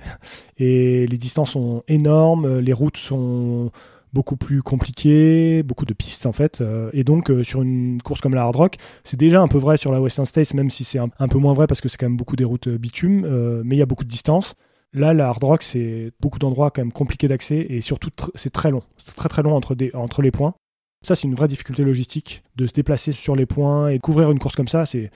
[0.57, 3.71] et les distances sont énormes, les routes sont
[4.13, 6.61] beaucoup plus compliqué, beaucoup de pistes en fait.
[6.61, 9.57] Euh, et donc euh, sur une course comme la Hard Rock, c'est déjà un peu
[9.57, 11.97] vrai sur la Western States, même si c'est un, peu moins vrai parce que c'est
[11.97, 14.55] quand même beaucoup des routes euh, bitume, mais il y a beaucoup de distance.
[14.93, 18.71] Là, la Hard Rock, c'est beaucoup d'endroits quand même compliqués d'accès et surtout c'est très
[18.71, 18.81] long.
[18.97, 20.55] C'est très très long entre, entre les points.
[21.03, 24.39] Ça, c'est une vraie difficulté logistique de se déplacer sur les points et couvrir une
[24.39, 24.85] course comme ça.
[24.85, 25.11] C'est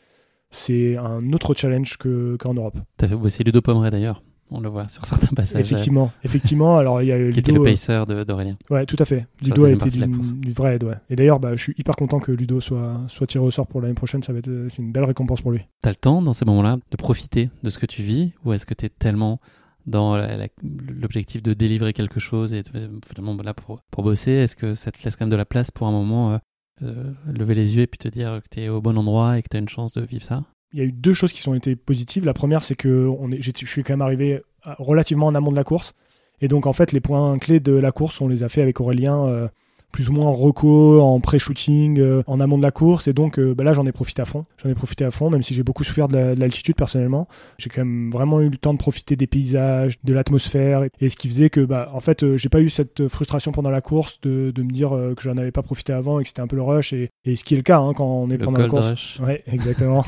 [0.54, 2.78] c'est un autre challenge qu'en Europe.
[2.98, 4.22] T'as fait bosser Ludo Pomeray d'ailleurs
[4.54, 5.62] on le voit sur certains passages.
[5.62, 6.78] Effectivement, effectivement.
[6.78, 8.56] Alors il y a qui était le euh, pacer d'Aurélien.
[8.70, 9.26] Ouais, tout à fait.
[9.42, 10.84] Ludo a été du, vrai aide.
[10.84, 10.96] Ouais.
[11.10, 13.82] Et d'ailleurs, bah, je suis hyper content que Ludo soit, soit tiré au sort pour
[13.82, 14.22] l'année prochaine.
[14.22, 15.62] Ça va être une belle récompense pour lui.
[15.82, 18.66] T'as le temps dans ces moments-là de profiter de ce que tu vis, ou est-ce
[18.66, 19.40] que tu es tellement
[19.86, 20.16] dans
[20.62, 22.64] l'objectif de délivrer quelque chose et
[23.06, 25.72] finalement là pour, pour bosser Est-ce que ça te laisse quand même de la place
[25.72, 26.38] pour un moment euh,
[26.82, 29.50] euh, lever les yeux et puis te dire que tu au bon endroit et que
[29.50, 30.44] tu une chance de vivre ça
[30.74, 32.26] il y a eu deux choses qui ont été positives.
[32.26, 33.08] La première, c'est que
[33.40, 34.42] je suis quand même arrivé
[34.80, 35.94] relativement en amont de la course.
[36.42, 38.82] Et donc, en fait, les points clés de la course, on les a fait avec
[38.82, 39.48] Aurélien euh,
[39.94, 43.08] plus ou moins en reco, en pré-shooting, euh, en amont de la course.
[43.08, 44.44] Et donc euh, bah là, j'en ai profité à fond.
[44.62, 47.28] J'en ai profité à fond, même si j'ai beaucoup souffert de l'altitude personnellement.
[47.60, 50.84] J'ai quand même vraiment eu le temps de profiter des paysages, de l'atmosphère.
[51.00, 53.70] Et ce qui faisait que, bah, en fait, euh, j'ai pas eu cette frustration pendant
[53.70, 56.42] la course de, de me dire que j'en avais pas profité avant et que c'était
[56.42, 56.92] un peu le rush.
[56.92, 58.90] Et, et, ce qui est le cas hein, quand on est pendant la course.
[58.90, 59.20] Rush.
[59.20, 60.04] Ouais, exactement.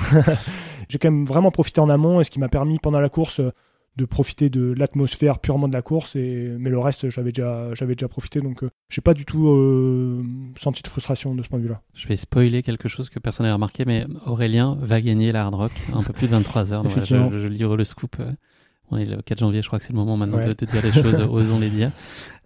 [0.90, 3.40] j'ai quand même vraiment profité en amont et ce qui m'a permis pendant la course
[3.98, 7.96] de profiter de l'atmosphère purement de la course et mais le reste j'avais déjà j'avais
[7.96, 10.24] déjà profité donc euh, j'ai pas du tout euh,
[10.58, 11.82] senti de frustration de ce point de vue-là.
[11.94, 15.56] Je vais spoiler quelque chose que personne n'a remarqué mais Aurélien va gagner la Hard
[15.56, 16.90] Rock un peu plus de 23 heures.
[16.90, 18.18] je, je, livre le scoop.
[18.20, 18.32] Euh.
[18.92, 20.84] On est le 4 janvier, je crois que c'est le moment maintenant de, te dire
[20.84, 21.92] les choses, osons les dire.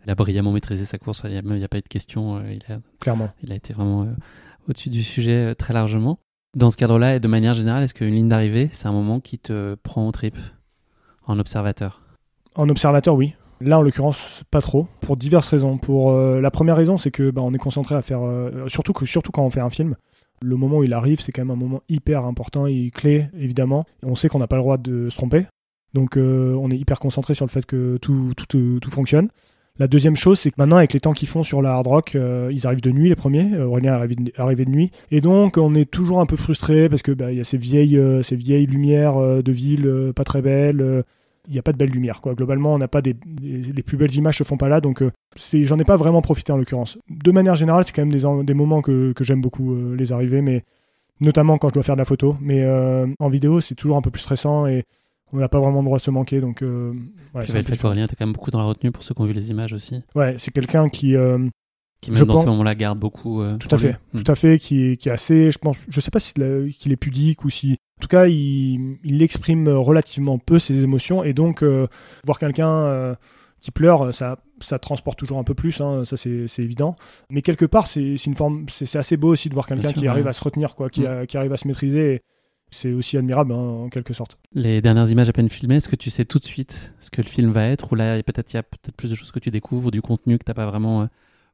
[0.06, 2.42] Il a brillamment maîtrisé sa course, il n'y a, a, pas eu de question.
[2.50, 3.30] Il a, Clairement.
[3.44, 4.08] Il a été vraiment
[4.70, 6.20] au-dessus du sujet très largement.
[6.56, 9.38] Dans ce cadre-là et de manière générale, est-ce qu'une ligne d'arrivée, c'est un moment qui
[9.38, 10.38] te prend au trip?
[11.30, 12.02] En observateur
[12.56, 13.36] En observateur, oui.
[13.62, 15.78] Là, en l'occurrence, pas trop, pour diverses raisons.
[15.78, 18.94] Pour euh, la première raison, c'est que bah, on est concentré à faire, euh, surtout
[18.94, 19.96] que surtout quand on fait un film,
[20.42, 23.86] le moment où il arrive, c'est quand même un moment hyper important et clé, évidemment.
[24.04, 25.46] on sait qu'on n'a pas le droit de se tromper,
[25.94, 29.28] donc euh, on est hyper concentré sur le fait que tout tout, tout fonctionne.
[29.78, 32.18] La deuxième chose, c'est que maintenant, avec les temps qu'ils font sur la hard rock,
[32.52, 33.58] ils arrivent de nuit les premiers.
[33.58, 34.92] Aurélien est arrivé de, nuit.
[35.10, 37.98] Et donc, on est toujours un peu frustré parce que bah, y a ces vieilles,
[38.22, 41.06] ces vieilles lumières de ville pas très belles
[41.50, 42.22] il n'y a pas de belle lumière.
[42.22, 42.36] Quoi.
[42.36, 45.12] Globalement, on n'a pas des, les plus belles images se font pas là, donc euh,
[45.52, 46.98] j'en ai pas vraiment profité en l'occurrence.
[47.10, 50.14] De manière générale, c'est quand même des, des moments que, que j'aime beaucoup euh, les
[50.14, 50.64] arriver, mais
[51.20, 52.38] notamment quand je dois faire de la photo.
[52.40, 54.84] Mais euh, en vidéo, c'est toujours un peu plus stressant et
[55.34, 56.40] on n'a pas vraiment le droit de se manquer.
[56.40, 59.16] Donc, ouais, Puis, le fait qu'Aurélien était quand même beaucoup dans la retenue pour ceux
[59.16, 60.02] qui ont vu les images aussi.
[60.16, 61.16] Ouais, c'est quelqu'un qui
[62.02, 63.44] qui même je dans pense, ce moment-là garde beaucoup.
[63.58, 64.24] tout à fait, hmm.
[64.24, 66.98] tout à fait, qui, qui est assez, je pense, je sais pas si qu'il est
[66.98, 71.64] pudique ou si en tout cas, il, il, exprime relativement peu ses émotions et donc
[71.64, 71.86] euh,
[72.24, 73.16] voir quelqu'un euh,
[73.60, 76.96] qui pleure, ça, ça transporte toujours un peu plus, hein, ça c'est évident.
[77.30, 80.28] Mais quelque part, c'est une forme, c'est assez beau aussi de voir quelqu'un qui arrive
[80.28, 81.28] à se retenir, quoi, qui, mm.
[81.28, 82.22] qui arrive à se maîtriser.
[82.72, 84.38] C'est aussi admirable hein, en quelque sorte.
[84.54, 87.22] Les dernières images à peine filmées, est-ce que tu sais tout de suite ce que
[87.22, 89.40] le film va être ou là peut-être il y a peut-être plus de choses que
[89.40, 91.06] tu découvres, du contenu que tu n'as pas vraiment euh,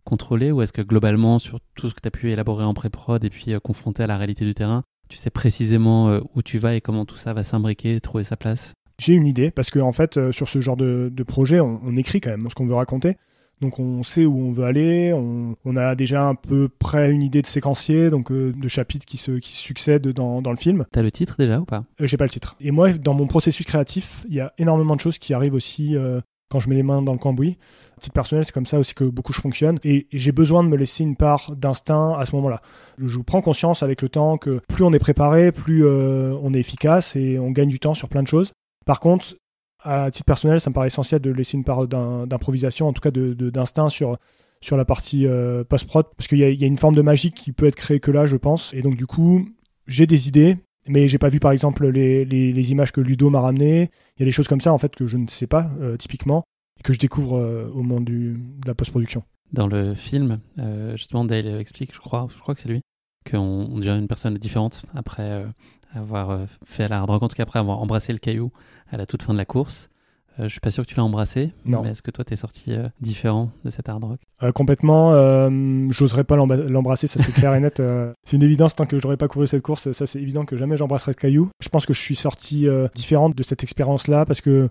[0.05, 3.23] contrôlé ou est-ce que globalement sur tout ce que tu as pu élaborer en pré-prod
[3.23, 6.75] et puis confronté à la réalité du terrain, tu sais précisément euh, où tu vas
[6.75, 8.73] et comment tout ça va s'imbriquer, trouver sa place?
[8.97, 12.21] J'ai une idée, parce qu'en en fait, euh, sur ce genre de, projet, on, écrit
[12.21, 13.17] quand même ce qu'on veut raconter.
[13.61, 17.41] Donc on sait où on veut aller, on, a déjà un peu près une idée
[17.41, 20.85] de séquencier, donc euh, de chapitres qui se qui succèdent dans, dans le film.
[20.91, 21.85] T'as le titre déjà ou pas?
[22.01, 22.57] J'ai pas le titre.
[22.59, 25.95] Et moi, dans mon processus créatif, il y a énormément de choses qui arrivent aussi
[26.49, 27.57] quand je mets les mains dans le cambouis.
[27.99, 29.79] Titre personnel, c'est comme ça aussi que beaucoup je fonctionne.
[29.83, 32.61] Et, j'ai besoin de me laisser une part d'instinct à ce moment-là.
[32.97, 36.59] Je, prends conscience avec le temps que plus on est préparé, plus euh, on est
[36.59, 38.51] efficace et on gagne du temps sur plein de choses.
[38.85, 39.35] Par contre,
[39.83, 43.11] à titre personnel, ça me paraît essentiel de laisser une part d'improvisation, en tout cas
[43.11, 44.17] d'instinct de, sur,
[44.61, 47.51] sur la partie euh, post-prod, parce qu'il y, y, a une forme de magie qui
[47.51, 48.73] peut être créée que là, je pense.
[48.73, 49.47] Et donc, du coup,
[49.87, 53.41] j'ai des idées, mais j'ai pas vu par exemple les, les, images que Ludo m'a
[53.41, 53.89] ramenées.
[54.17, 55.97] Il y a des choses comme ça en fait que je ne sais pas euh,
[55.97, 56.43] typiquement
[56.79, 59.23] et que je découvre euh, au moment du, de la post-production.
[59.53, 62.81] Dans le film, euh, justement Dale explique, je crois, je crois que c'est lui,
[63.29, 65.45] qu'on on devient une personne différente après
[65.93, 68.51] avoir fait la hard rock, en tout cas après avoir embrassé le caillou
[68.91, 69.89] à la toute fin de la course.
[70.39, 71.51] Euh, je suis pas sûr que tu l'as embrassé.
[71.65, 71.81] Non.
[71.81, 74.19] Mais est-ce que toi, tu es sorti euh, différent de cet hard rock?
[74.43, 75.11] Euh, Complètement.
[75.91, 77.81] J'oserais pas l'embrasser, ça c'est clair et net.
[78.23, 79.91] c'est une évidence tant que j'aurais pas couru cette course.
[79.91, 81.49] Ça c'est évident que jamais j'embrasserai ce caillou.
[81.61, 84.69] Je pense que je suis sorti différent de cette expérience-là parce que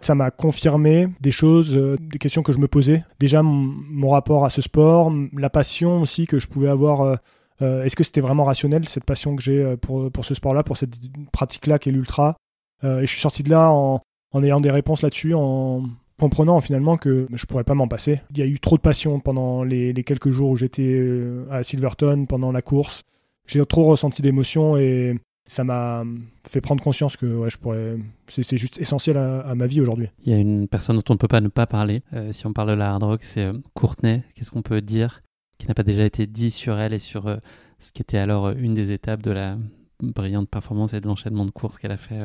[0.00, 3.04] ça m'a confirmé des choses, des questions que je me posais.
[3.18, 7.18] Déjà mon, rapport à ce sport, la passion aussi que je pouvais avoir.
[7.60, 10.96] Est-ce que c'était vraiment rationnel cette passion que j'ai pour, pour ce sport-là, pour cette
[11.32, 12.36] pratique-là qui est l'ultra?
[12.84, 15.84] Et je suis sorti de là en, en ayant des réponses là-dessus, en
[16.18, 18.20] comprenant finalement que je pourrais pas m'en passer.
[18.32, 21.62] Il y a eu trop de passion pendant les, quelques jours où j'étais euh, à
[21.62, 23.02] Silverton, pendant la course.
[23.46, 26.04] J'ai trop ressenti d'émotions et ça m'a
[26.48, 27.96] fait prendre conscience que ouais, je pourrais.
[28.28, 30.08] C'est juste essentiel à, ma vie aujourd'hui.
[30.24, 32.02] Il y a une personne dont on ne peut pas ne pas parler.
[32.12, 34.24] Euh, si on parle de la hard rock, c'est euh, Courtenay.
[34.34, 35.22] Qu'est-ce qu'on peut dire
[35.58, 37.34] qui n'a pas déjà été dit sur elle et sur
[37.78, 39.56] ce qui était alors une des étapes de la
[40.02, 42.20] brillante performance et de l'enchaînement de courses qu'elle a fait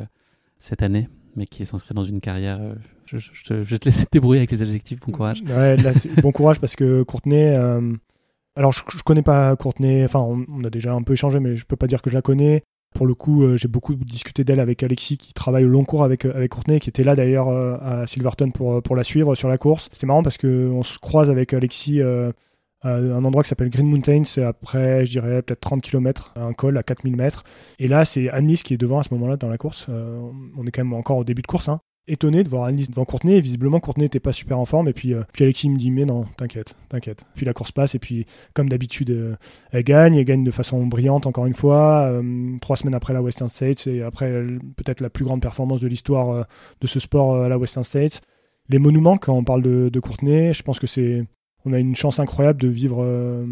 [0.59, 2.59] cette année mais qui est s'inscrit dans une carrière.
[2.61, 4.99] Euh, je, te, laisse te laisser te débrouiller avec les adjectifs.
[4.99, 5.43] Bon courage.
[5.49, 5.75] Ouais,
[6.21, 7.55] bon courage parce que Courtenay.
[7.55, 7.93] Euh,
[8.55, 10.03] alors, je, je, connais pas Courtenay.
[10.03, 12.21] Enfin, on, a déjà un peu échangé, mais je peux pas dire que je la
[12.21, 12.63] connais.
[12.93, 16.03] Pour le coup, euh, j'ai beaucoup discuté d'elle avec Alexis, qui travaille au long cours
[16.03, 19.89] avec, avec Courtenay, qui était là d'ailleurs à Silverton pour, la suivre sur la course.
[19.91, 22.01] C'était marrant parce qu'on se croise avec Alexis
[22.83, 26.77] un endroit qui s'appelle Green Mountain, c'est après, je dirais, peut-être 30 km, un col
[26.77, 27.43] à 4000 mètres.
[27.79, 29.85] Et là, c'est Annelise qui est devant à ce moment-là dans la course.
[29.89, 30.19] Euh,
[30.57, 31.69] on est quand même encore au début de course.
[31.69, 31.81] Hein.
[32.07, 33.39] Étonné de voir Annelise devant Courtenay.
[33.41, 34.87] visiblement, Courtenay n'était pas super en forme.
[34.87, 37.25] Et puis, euh, puis Alexis me dit Mais non, t'inquiète, t'inquiète.
[37.35, 37.95] Puis la course passe.
[37.95, 39.35] Et puis, comme d'habitude, euh,
[39.71, 40.15] elle gagne.
[40.15, 42.11] Elle gagne de façon brillante, encore une fois.
[42.61, 43.87] trois semaines après la Western States.
[43.87, 44.31] Et après,
[44.75, 46.47] peut-être la plus grande performance de l'histoire
[46.81, 48.21] de ce sport à la Western States.
[48.69, 51.25] Les monuments, quand on parle de, Courtenay, je pense que c'est
[51.65, 53.45] on a une chance incroyable de vivre euh,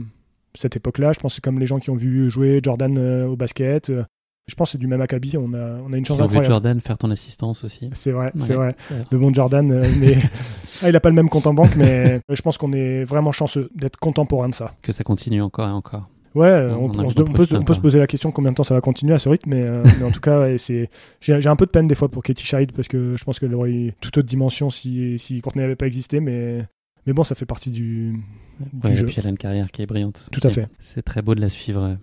[0.56, 1.14] cette époque-là.
[1.14, 3.91] Je pense que c'est comme les gens qui ont vu jouer Jordan euh, au basket.
[4.39, 5.37] Euh, Je pense que c'est du même acabit.
[5.37, 6.47] On a, on a une chance incroyable.
[6.47, 7.89] Jordan faire ton assistance aussi.
[7.93, 8.75] C'est vrai, c'est vrai.
[9.11, 10.15] Le bon Jordan, euh, mais
[10.81, 13.31] ah, il a pas le même compte en banque, mais je pense qu'on est vraiment
[13.31, 14.73] chanceux d'être contemporain de ça.
[14.81, 16.09] Que ça continue encore et encore.
[16.35, 17.81] Ouais, euh, On se- peut, se- profité on peut se encore.
[17.81, 20.05] poser la question combien de temps ça va continuer à ce rythme, mais, euh, mais
[20.05, 20.87] en tout cas, c'est
[21.21, 23.53] j'ai un peu de peine des fois pour Katie Scheid parce que je pense qu'elle
[23.55, 26.65] aurait eu toute autre dimension si, si Courtney n'avait pas existé, mais,
[27.07, 28.13] mais bon, ça fait partie du,
[28.59, 29.05] du Ouais, et jeu.
[29.07, 30.29] puis elle a une carrière qui est brillante.
[30.31, 30.67] Tout à fait.
[30.79, 31.95] C'est très beau de la suivre euh,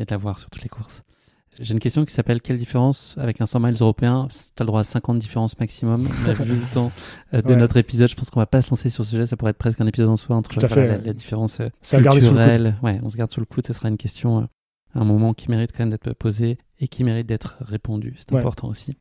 [0.00, 1.02] et de la voir sur toutes les courses.
[1.60, 4.66] J'ai une question qui s'appelle Quelle différence avec un 100 miles européen Tu as le
[4.66, 6.02] droit à 50 différences maximum.
[6.26, 6.90] Mais vu le temps
[7.32, 7.56] euh, de Ouais.
[7.56, 9.26] notre épisode, je pense qu'on va pas se lancer sur ce sujet.
[9.26, 11.60] Ça pourrait être presque un épisode en soi entre Tout à voilà, la, la différence
[11.60, 12.76] euh, Ça culturelle.
[12.82, 13.66] Ouais, on se garde sous le coude.
[13.66, 14.44] Ce sera une question, euh,
[14.94, 18.14] un moment qui mérite quand même d'être posée et qui mérite d'être répondu.
[18.18, 18.38] C'est Ouais.
[18.40, 18.96] important aussi.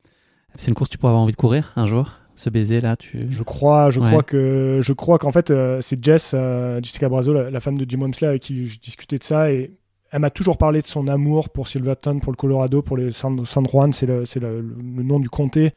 [0.55, 2.11] C'est une course que tu pourrais avoir envie de courir un jour.
[2.35, 3.27] Ce baiser là, tu.
[3.31, 4.07] Je crois, je Ouais.
[4.09, 7.77] crois que, je crois qu'en fait, euh, c'est Jess, euh, Jessica Brazo, la, la femme
[7.77, 9.71] de Jim Wamsley, avec qui je discutais de ça, et
[10.13, 13.43] elle m'a toujours parlé de son amour pour Silverton, pour le Colorado, pour les San,
[13.43, 15.71] Juan, c'est le, nom du comté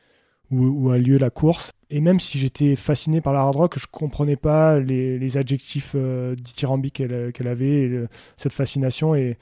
[0.51, 1.73] où, a lieu la course.
[1.89, 5.93] Et même si j'étais fasciné par la hard rock, je comprenais pas les, les adjectifs
[5.95, 8.07] euh, dithyrambiques qu'elle avait,
[8.37, 9.15] cette fascination.
[9.15, 9.39] Et,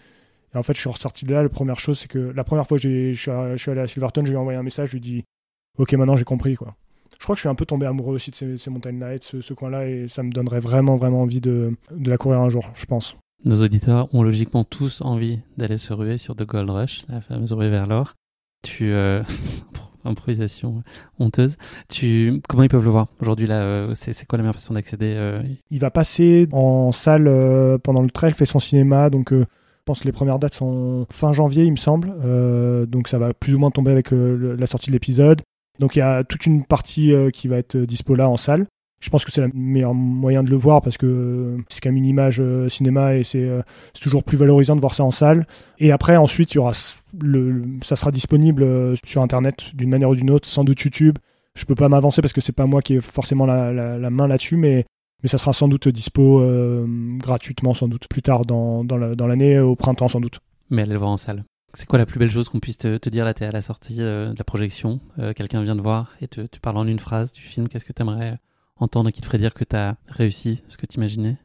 [0.55, 1.43] en fait, je suis ressorti de là.
[1.43, 4.31] La première chose, c'est que la première fois que je suis, allé à Silverton, je
[4.31, 5.25] lui ai envoyé un message, je lui ai dit
[5.77, 6.53] Ok, maintenant j'ai compris.
[6.53, 9.25] Je crois que je suis un peu tombé amoureux aussi de ces, ces et de
[9.25, 12.71] ce, ce coin-là, et ça me donnerait vraiment, vraiment envie de la courir un jour,
[12.77, 13.17] je pense.
[13.45, 17.53] Nos auditeurs ont logiquement tous envie d'aller se ruer sur The Gold Rush, la fameuse
[17.53, 18.15] ruée vers l'or.
[18.63, 19.23] Tu euh,
[20.07, 20.83] improvisation
[21.19, 21.57] honteuse.
[21.91, 25.13] Tu comment ils peuvent le voir aujourd'hui là euh, C'est quoi la meilleure façon d'accéder
[25.15, 27.25] euh, Il va passer en salle
[27.83, 29.45] pendant le trail, fait son cinéma, donc je
[29.85, 32.15] pense que les premières dates sont fin janvier, il me semble,
[32.89, 35.43] donc ça va plus ou moins tomber avec la sortie de l'épisode.
[35.81, 38.67] Donc il y a toute une partie qui va être dispo là en salle.
[39.01, 41.91] Je pense que c'est le meilleur moyen de le voir parce que euh, c'est quand
[41.91, 43.61] même une image euh, cinéma et c'est euh,
[43.93, 45.47] c'est toujours plus valorisant de voir ça en salle.
[45.79, 46.73] Et après, ensuite, y aura
[47.21, 51.19] le, ça sera disponible sur Internet d'une manière ou d'une autre, sans doute YouTube.
[51.55, 54.27] Je peux pas m'avancer parce que c'est pas moi qui ai forcément la, la- main
[54.27, 54.87] là-dessus, mais,
[55.23, 56.43] mais ça sera sans doute dispo
[57.19, 60.41] gratuitement, sans doute plus tard dans, dans la- dans l'année, au printemps sans doute.
[60.71, 61.45] Mais aller le voir en salle.
[61.75, 63.35] C'est quoi la plus belle chose qu'on puisse te, dire là?
[63.35, 65.01] T'es à la sortie de la projection,
[65.37, 67.69] quelqu'un vient te voir et te, te parle en une phrase du film.
[67.69, 68.03] Qu'est-ce que tu
[68.77, 71.37] entendre qui te ferait dire que tu as réussi ce que tu imaginais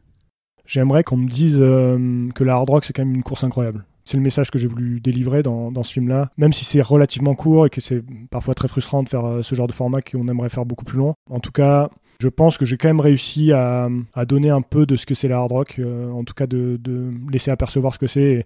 [0.66, 3.86] J'aimerais qu'on me dise euh, que la hard rock, c'est quand même une course incroyable.
[4.06, 7.34] C'est le message que j'ai voulu délivrer dans, dans ce film-là, même si c'est relativement
[7.34, 10.28] court et que c'est parfois très frustrant de faire euh, ce genre de format qu'on
[10.28, 11.16] aimerait faire beaucoup plus long.
[11.28, 14.86] En tout cas, je pense que j'ai quand même réussi à, à donner un peu
[14.86, 17.96] de ce que c'est la hard rock, euh, en tout cas de, de laisser apercevoir
[17.96, 18.46] ce que c'est.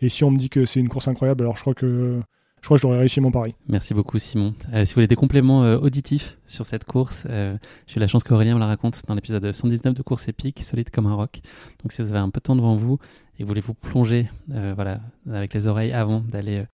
[0.00, 2.20] Et si on me dit que c'est une course incroyable, alors je crois que
[2.64, 3.54] je crois que j'aurais réussi mon pari.
[3.68, 4.54] Merci beaucoup Simon.
[4.72, 8.06] Euh, si vous voulez des compléments euh, auditifs sur cette course, euh, j'ai eu la
[8.06, 11.42] chance qu'Aurélien me la raconte dans l'épisode 119 de Course épique, solide comme un roc.
[11.82, 12.94] Donc si vous avez un peu de temps devant vous
[13.34, 16.64] et que vous voulez vous plonger voilà, avec les oreilles avant d'aller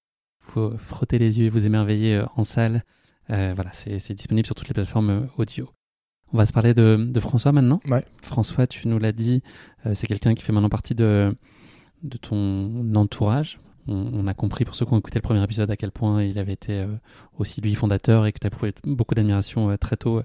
[0.55, 2.85] vous frotter les yeux et vous émerveiller en salle,
[3.29, 5.69] voilà, c'est disponible sur toutes les plateformes audio.
[6.33, 7.81] On va se parler de, de François maintenant.
[7.89, 8.05] Ouais.
[8.23, 9.43] François, tu nous l'as dit,
[9.95, 11.37] c'est quelqu'un qui fait maintenant partie de,
[12.05, 13.59] de ton entourage.
[13.91, 16.23] On, on a compris pour ceux qui ont écouté le premier épisode à quel point
[16.23, 16.87] il avait été euh,
[17.39, 20.23] aussi lui fondateur et que tu as prouvé beaucoup d'admiration euh, très tôt euh,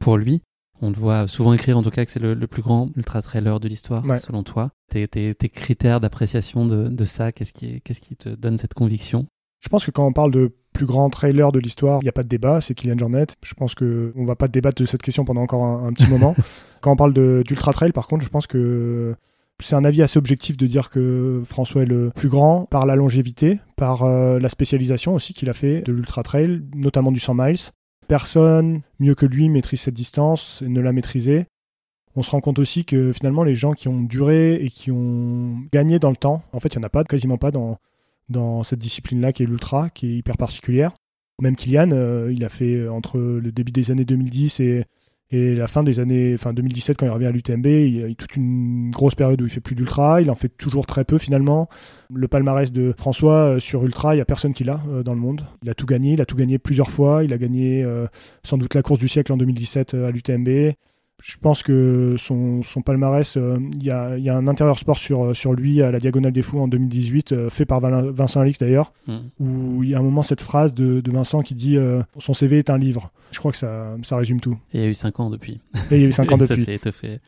[0.00, 0.42] pour lui.
[0.82, 3.22] On te voit souvent écrire en tout cas que c'est le, le plus grand ultra
[3.22, 4.18] trailer de l'histoire, Ouais.
[4.18, 4.70] selon toi.
[4.90, 8.74] Tes, tes- tes critères d'appréciation de, de ça, qu'est-ce qui, qu'est-ce qui te donne cette
[8.74, 9.26] conviction?
[9.60, 12.12] Je pense que quand on parle de plus grand trailer de l'histoire, il n'y a
[12.12, 13.26] pas de débat, c'est Kylian Jornet.
[13.42, 16.08] Je pense que on va pas débattre de cette question pendant encore un, un petit
[16.08, 16.36] moment.
[16.82, 19.16] quand on parle de- d'ultra trail, par contre, je pense que
[19.60, 22.94] c'est un avis assez objectif de dire que François est le plus grand par la
[22.94, 27.34] longévité, par euh, la spécialisation aussi qu'il a fait de l'ultra trail, notamment du 100
[27.34, 27.56] miles.
[28.06, 31.46] Personne mieux que lui maîtrise cette distance et ne l'a maîtrisée.
[32.14, 35.56] On se rend compte aussi que finalement les gens qui ont duré et qui ont
[35.72, 37.78] gagné dans le temps, en fait il n'y en a pas, quasiment pas dans,
[38.62, 40.92] cette discipline-là qui est l'ultra, qui est hyper particulière.
[41.40, 44.84] Même Kylian, euh, il a fait euh, entre le début des années 2010 et,
[45.30, 48.14] et la fin des années, enfin 2017 quand il revient à l'UTMB, il y a
[48.14, 51.18] toute une grosse période où il fait plus d'ultra, il en fait toujours très peu
[51.18, 51.68] finalement.
[52.14, 55.14] Le palmarès de François euh, sur ultra, il y a personne qui l'a euh, dans
[55.14, 55.44] le monde.
[55.64, 58.06] Il a tout gagné, il a tout gagné plusieurs fois, il a gagné euh,
[58.44, 60.74] sans doute la course du siècle en 2017 euh, à l'UTMB.
[61.28, 64.78] Je pense que son, son palmarès, euh, il y, a, il y a un intérieur
[64.78, 67.80] sport sur, euh, sur lui à la Diagonale des Fous en 2018, euh, fait par
[67.80, 69.16] Val- Vincent Alix d'ailleurs, Hmm.
[69.40, 72.32] où il y a un moment cette phrase de, de Vincent qui dit euh, Son
[72.32, 73.10] CV est un livre.
[73.32, 74.56] Je crois que ça, ça résume tout.
[74.72, 75.60] Et il y a eu 5 ans depuis.
[75.90, 76.64] Et il y a eu 5 ans ça depuis.
[76.64, 77.18] s'est étoffé.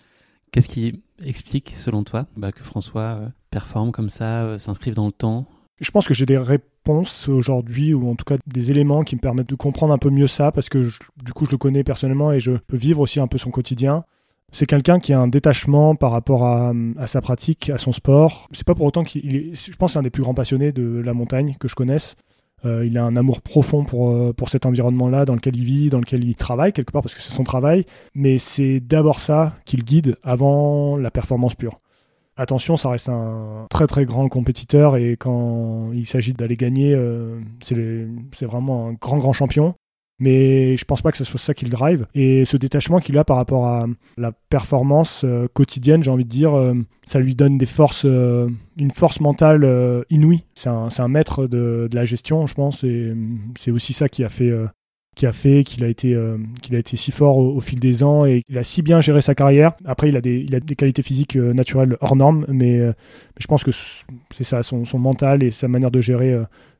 [0.52, 3.18] Qu'est-ce qui explique, selon toi, bah, que François
[3.50, 5.46] performe comme ça, s'inscrive dans le temps?
[5.80, 6.66] Je pense que j'ai des réponses
[7.28, 10.26] aujourd'hui, ou en tout cas des éléments qui me permettent de comprendre un peu mieux
[10.26, 10.88] ça, parce que
[11.24, 14.04] du coup je le connais personnellement et je peux vivre aussi un peu son quotidien.
[14.50, 16.72] C'est quelqu'un qui a un détachement par rapport à,
[17.06, 18.48] sa pratique, à son sport.
[18.52, 19.54] C'est pas pour autant qu'il est.
[19.54, 22.16] Je pense un des plus grands passionnés de la montagne que je connaisse.
[22.64, 26.24] il a un amour profond pour, pour cet environnement-là dans lequel il vit, dans lequel
[26.24, 27.84] il travaille quelque part parce que c'est son travail.
[28.14, 31.78] Mais c'est d'abord ça qui le guide avant la performance pure.
[32.38, 36.96] Attention, ça reste un très très grand compétiteur et quand il s'agit d'aller gagner,
[37.62, 39.74] c'est vraiment un grand grand champion
[40.18, 42.06] mais je pense pas que ce soit ça qui le drive.
[42.14, 43.86] Et ce détachement qu'il a par rapport à
[44.16, 46.74] la performance euh, quotidienne, j'ai envie de dire, euh,
[47.06, 50.44] ça lui donne des forces, euh, une force mentale inouïe.
[50.54, 53.14] C'est un, un, maître de, la gestion, je pense, et
[53.58, 54.52] c'est aussi ça qui a fait.
[55.18, 56.16] Qui a fait qu'il a été
[56.62, 59.20] qu'il a été si fort au, fil des ans et qu'il a si bien géré
[59.20, 59.72] sa carrière.
[59.84, 62.94] Après, il a des, il a des qualités physiques naturelles hors normes, mais, mais
[63.38, 66.34] je pense que c'est ça, son, son, mental et sa manière de gérer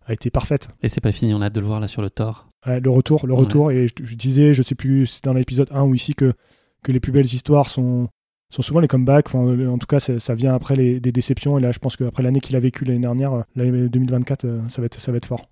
[0.07, 0.69] a été parfaite.
[0.83, 2.91] Et c'est pas fini, on a hâte de le voir là sur le Thor le
[2.91, 3.71] retour, le retour.
[3.71, 6.33] Et je, disais, je sais plus, c'est dans l'épisode 1 ou ici que,
[6.83, 8.09] que les plus belles histoires sont,
[8.51, 9.27] sont souvent les comebacks.
[9.29, 11.59] Enfin, en tout cas, ça vient après les, des déceptions.
[11.59, 14.83] Et là, je pense qu'après l'année qu'il a vécue l'année dernière, l'année 2024, euh, ça
[14.83, 15.49] va être, ça va être fort.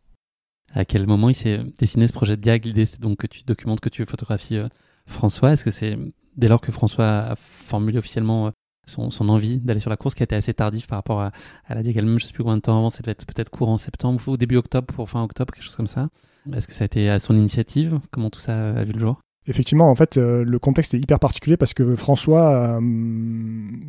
[0.77, 3.45] À quel moment il s'est dessiné ce projet de Diag L'idée, c'est donc que tu
[3.45, 4.69] documentes, que tu photographies euh,
[5.07, 5.53] François.
[5.53, 5.99] Est-ce que c'est
[6.37, 8.51] dès lors que François a formulé officiellement euh,
[8.87, 11.33] son, envie d'aller sur la course qui a été assez tardif par rapport à,
[11.71, 14.37] la Diag elle-même Je sais plus combien de temps avant, être peut-être courant septembre ou
[14.37, 16.11] début octobre pour fin octobre, quelque chose comme ça.
[16.53, 17.99] Est-ce que ça a été à son initiative?
[18.11, 19.19] Comment tout ça a vu le jour?
[19.49, 22.81] Effectivement, en fait, euh, le contexte est hyper particulier parce que François, euh,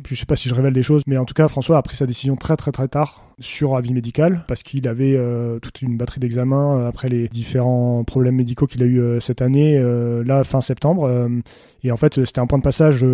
[0.06, 1.96] je sais pas si je révèle des choses, mais en tout cas, François a pris
[1.96, 5.96] sa décision très très très tard sur avis médical parce qu'il avait euh, toute une
[5.96, 9.80] batterie d'examens après les différents problèmes médicaux qu'il a eu cette année,
[10.24, 11.10] là fin septembre.
[11.82, 13.04] et en fait, c'était un point de passage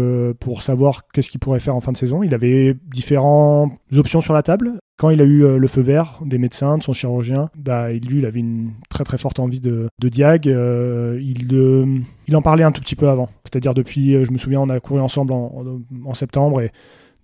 [0.40, 2.22] pour savoir qu'est-ce qu'il pourrait faire en fin de saison.
[2.22, 4.78] Il avait différentes options sur la table.
[4.96, 8.26] Quand il a eu le feu vert des médecins, de son chirurgien, bah, lui, il
[8.26, 10.46] avait une très très forte envie de, de diag.
[10.46, 13.28] il, il en parlait un tout petit peu avant.
[13.44, 16.70] C'est-à-dire depuis, je me souviens, on a couru ensemble en, septembre et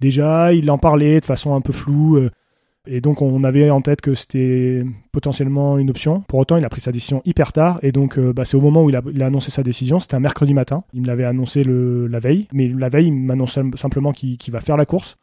[0.01, 2.29] déjà, il en parlait de façon un peu floue.
[2.87, 6.23] Et donc on avait en tête que c'était potentiellement une option.
[6.23, 7.79] Pour autant, il a pris sa décision hyper tard.
[7.83, 10.01] Et donc euh, bah, c'est au moment où il a, annoncé sa décision.
[10.01, 10.85] C'était un mercredi matin.
[10.95, 12.49] Il me l'avait annoncé le, la veille.
[12.53, 15.17] Mais la veille, il m'annonce simplement qu'il va faire la course.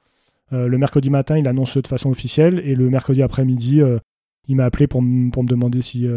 [0.54, 2.62] Euh, le mercredi matin, il annonce de façon officielle.
[2.66, 4.00] Et le mercredi après-midi, euh,
[4.48, 6.08] il m'a appelé pour, pour, me demander si,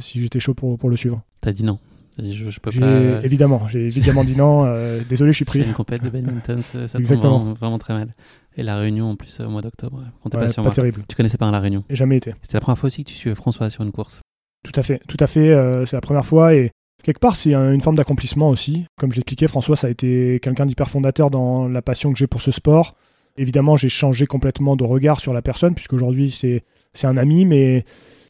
[0.00, 1.22] si j'étais chaud pour, pour le suivre.
[1.40, 1.78] T'as dit non
[2.20, 3.22] je, peux pas...
[3.22, 4.64] Évidemment, j'ai évidemment dit non.
[5.08, 5.60] désolé, je suis pris.
[5.60, 8.14] C'est une compète de badminton, ça, tombe vraiment, très mal.
[8.56, 9.98] Et la Réunion en plus au mois d'octobre.
[9.98, 11.02] Ouais, pas, pas terrible.
[11.08, 11.84] Tu connaissais pas la Réunion?
[11.90, 12.34] Jamais été.
[12.42, 14.20] C'était la première fois aussi que tu suivais François sur une course.
[14.64, 15.50] Tout à fait, tout à fait.
[15.50, 16.72] Euh, c'est la première fois et
[17.02, 18.84] quelque part c'est une forme d'accomplissement aussi.
[18.98, 22.42] Comme j'expliquais, François ça a été quelqu'un d'hyper fondateur dans la passion que j'ai pour
[22.42, 22.96] ce sport.
[23.38, 27.84] Évidemment, j'ai changé complètement de regard sur la personne puisqu'aujourd'hui c'est c'est un ami, mais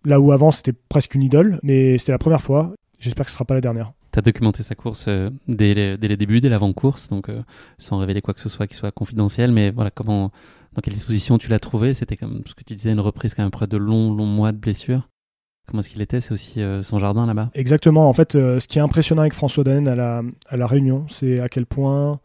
[0.05, 1.59] là où avant c'était presque une idole.
[1.63, 2.73] Mais c'était la première fois.
[3.01, 5.99] J'espère que ce sera pas la dernière tu as documenté sa course euh, dès, les,
[5.99, 7.43] dès, les, débuts, dès l'avant-course, donc euh,
[7.79, 10.31] sans révéler quoi que ce soit qui soit confidentiel, mais voilà, comment,
[10.75, 11.95] dans quelle disposition tu l'as trouvé?
[11.95, 14.53] C'était comme ce que tu disais, une reprise quand même après de longs, longs mois
[14.53, 15.09] de blessures.
[15.67, 16.21] Comment est-ce qu'il était?
[16.21, 17.51] C'est aussi euh, son jardin là-bas?
[17.55, 18.09] Exactement.
[18.09, 21.41] En fait, ce qui est impressionnant avec François Daen à la, à la Réunion, c'est
[21.41, 22.21] à quel point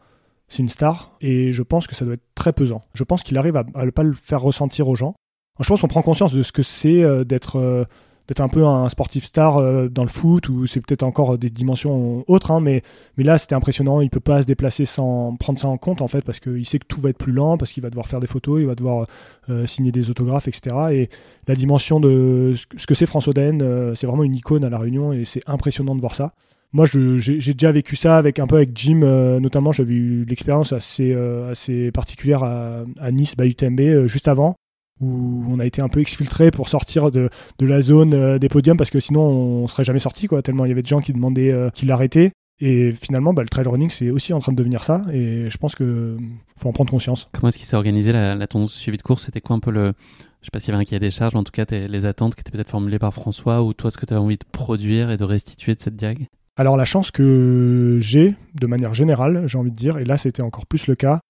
[0.54, 2.82] c'est une star et je pense que ça doit être très pesant.
[2.94, 5.14] Je pense qu'il arrive à ne pas le faire ressentir aux gens.
[5.60, 7.86] Je pense qu'on prend conscience de ce que c'est d'être
[8.28, 11.50] d'être un peu un sportif star euh, dans le foot ou c'est peut-être encore des
[11.50, 12.82] dimensions autres hein, mais,
[13.18, 16.22] là c'était impressionnant il peut pas se déplacer sans prendre ça en compte en fait
[16.22, 18.26] parce qu'il sait que tout va être plus lent parce qu'il va devoir faire des
[18.26, 19.06] photos il va devoir
[19.50, 21.08] euh, signer des autographes etc et
[21.46, 25.12] la dimension de ce que c'est François euh, c'est vraiment une icône à la Réunion
[25.12, 26.32] et c'est impressionnant de voir ça
[26.74, 28.98] moi, j'ai déjà vécu ça avec un peu avec Jim,
[29.40, 29.72] notamment.
[29.72, 31.14] J'avais eu l'expérience assez,
[31.50, 34.56] assez particulière à, Nice, by UTMB, juste avant
[35.00, 38.48] où on a été un peu exfiltré pour sortir de, de la zone euh, des
[38.48, 41.00] podiums parce que sinon on serait jamais sorti quoi tellement il y avait de gens
[41.00, 44.52] qui demandaient euh, qu'il arrêtait et finalement bah, le trail running c'est aussi en train
[44.52, 46.16] de devenir ça et je pense que
[46.56, 47.28] faut en prendre conscience.
[47.32, 49.24] Comment est-ce qu'il s'est organisé la, la ton suivi de course?
[49.24, 49.94] C'était quoi un peu le
[50.40, 52.06] je sais pas s'il y avait un cahier des charges mais en tout cas les
[52.06, 54.44] attentes qui étaient peut-être formulées par François ou toi ce que tu avais envie de
[54.52, 59.44] produire et de restituer de cette diag alors la chance que j'ai de manière générale
[59.46, 61.20] j'ai envie de dire et là c'était encore plus le cas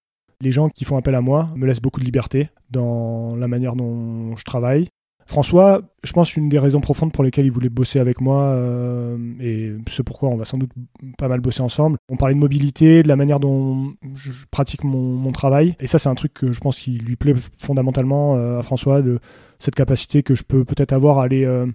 [0.41, 3.75] les gens qui font appel à moi me laissent beaucoup de liberté dans la manière
[3.75, 4.87] dont je travaille.
[5.27, 9.17] François, je pense une des raisons profondes pour lesquelles il voulait bosser avec moi, euh,
[9.39, 10.69] et ce pourquoi on va sans doute
[11.17, 11.97] pas mal bosser ensemble.
[12.09, 16.09] On parlait de mobilité, de la manière dont je pratique mon, travail, et ça c'est
[16.09, 19.19] un truc que je pense qui lui plaît fondamentalement euh, à François, de
[19.57, 21.65] cette capacité que je peux peut-être avoir à aller euh,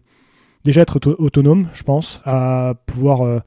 [0.64, 3.42] déjà être autonome, je pense, à pouvoir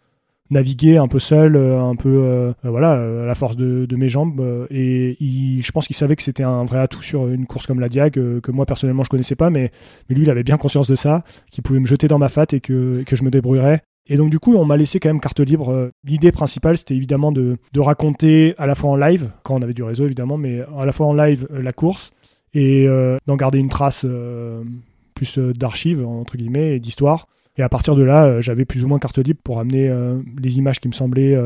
[0.54, 4.08] naviguer un peu seul, euh, un peu euh, euh, voilà, à la force de, mes
[4.08, 4.68] jambes.
[4.72, 7.90] et je pense qu'il savait que c'était un vrai atout sur une course comme la
[7.90, 9.72] Diag, que moi personnellement je connaissais pas, mais,
[10.10, 12.48] mais lui il avait bien conscience de ça, qu'il pouvait me jeter dans ma fat
[12.54, 13.82] et que, que je me débrouillerais.
[14.08, 15.92] Et donc du coup, on m'a laissé quand même carte libre.
[16.04, 19.74] L'idée principale, c'était évidemment de, de, raconter à la fois en live, quand on avait
[19.74, 22.12] du réseau évidemment, mais à la fois en live la course
[22.54, 22.88] et
[23.28, 24.06] d'en garder une trace
[25.24, 27.28] plus d'archives, entre guillemets, et d'histoire.
[27.58, 29.92] Et à partir de là, j'avais plus ou moins carte libre pour amener
[30.42, 31.38] les images qui me semblaient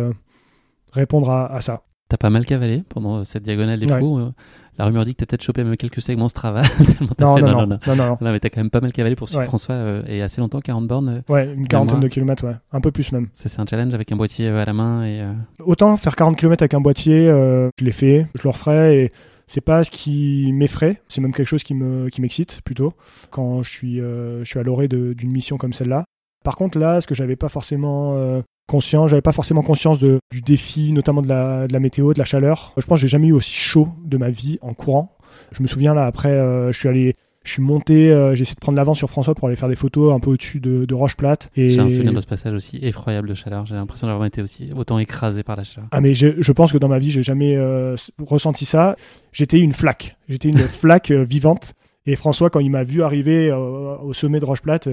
[0.94, 1.84] répondre à, ça.
[2.10, 4.32] T'as pas mal cavalé pendant cette diagonale des fous.
[4.78, 6.62] La rumeur dit que t'as peut-être chopé même quelques segments Strava.
[7.20, 9.44] non, non, non, non, non, non, mais t'as quand même pas mal cavalé pour suivre
[9.44, 11.24] François et assez longtemps, 40 bornes.
[11.28, 12.56] ouais, une quarantaine de kilomètres, ouais.
[12.72, 13.28] Un peu plus même.
[13.34, 15.04] C'est un challenge avec un boîtier à la main.
[15.06, 15.26] et.
[15.60, 19.12] Autant faire 40 km avec un boîtier, je l'ai fait, je le referai et
[19.48, 22.94] c'est pas ce qui m'effraie, c'est même quelque chose qui me qui m'excite plutôt
[23.30, 24.02] quand je suis
[24.44, 26.06] suis à l'orée d'une mission comme celle-là.
[26.44, 30.92] Par contre là, ce que j'avais pas forcément conscient, j'avais pas forcément conscience du défi,
[30.92, 32.74] notamment de la, de la météo, de la chaleur.
[32.78, 35.18] Je pense que j'ai jamais eu aussi chaud de ma vie en courant.
[35.52, 37.16] Je me souviens là après, euh, je suis allé,
[37.48, 39.76] je suis monté, euh, j'ai essayé de prendre l'avance sur François pour aller faire des
[39.76, 41.50] photos un peu au-dessus de, de Roche Plate.
[41.56, 41.70] Et...
[41.70, 43.66] J'ai un souvenir de ce passage aussi effroyable de chaleur.
[43.66, 45.90] J'ai l'impression d'avoir été aussi autant écrasé par la chaleur.
[45.92, 48.96] Ah mais je, je pense que dans ma vie j'ai jamais euh, ressenti ça.
[49.32, 51.74] J'étais une flaque, j'étais une flaque vivante.
[52.06, 54.88] Et François, quand il m'a vu arriver au sommet de Roche Plate,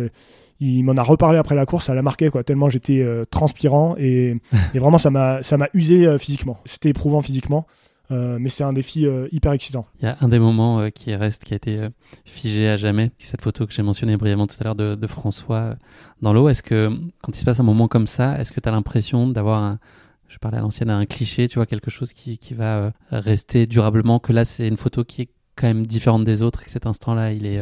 [0.61, 3.97] il m'en a reparlé après la course, ça l'a marqué quoi, tellement j'étais euh, transpirant
[3.99, 4.37] et,
[4.75, 6.59] vraiment ça m'a ça m'a usé euh, physiquement.
[6.65, 7.67] C'était éprouvant physiquement,
[8.11, 9.87] euh, mais c'est un défi hyper excitant.
[10.01, 11.89] Il y a un des moments qui reste, qui a été
[12.25, 15.77] figé à jamais, cette photo que j'ai mentionnée brièvement tout à l'heure de, François
[16.23, 16.49] dans l'eau.
[16.49, 16.91] Est-ce que
[17.23, 19.79] quand il se passe un moment comme ça, est-ce que tu as l'impression d'avoir un
[20.27, 24.19] je parlais à l'ancienne, un cliché, tu vois, quelque chose qui, qui va rester durablement,
[24.19, 26.87] que là c'est une photo qui est quand même différente des autres et que cet
[26.87, 27.61] instant-là il est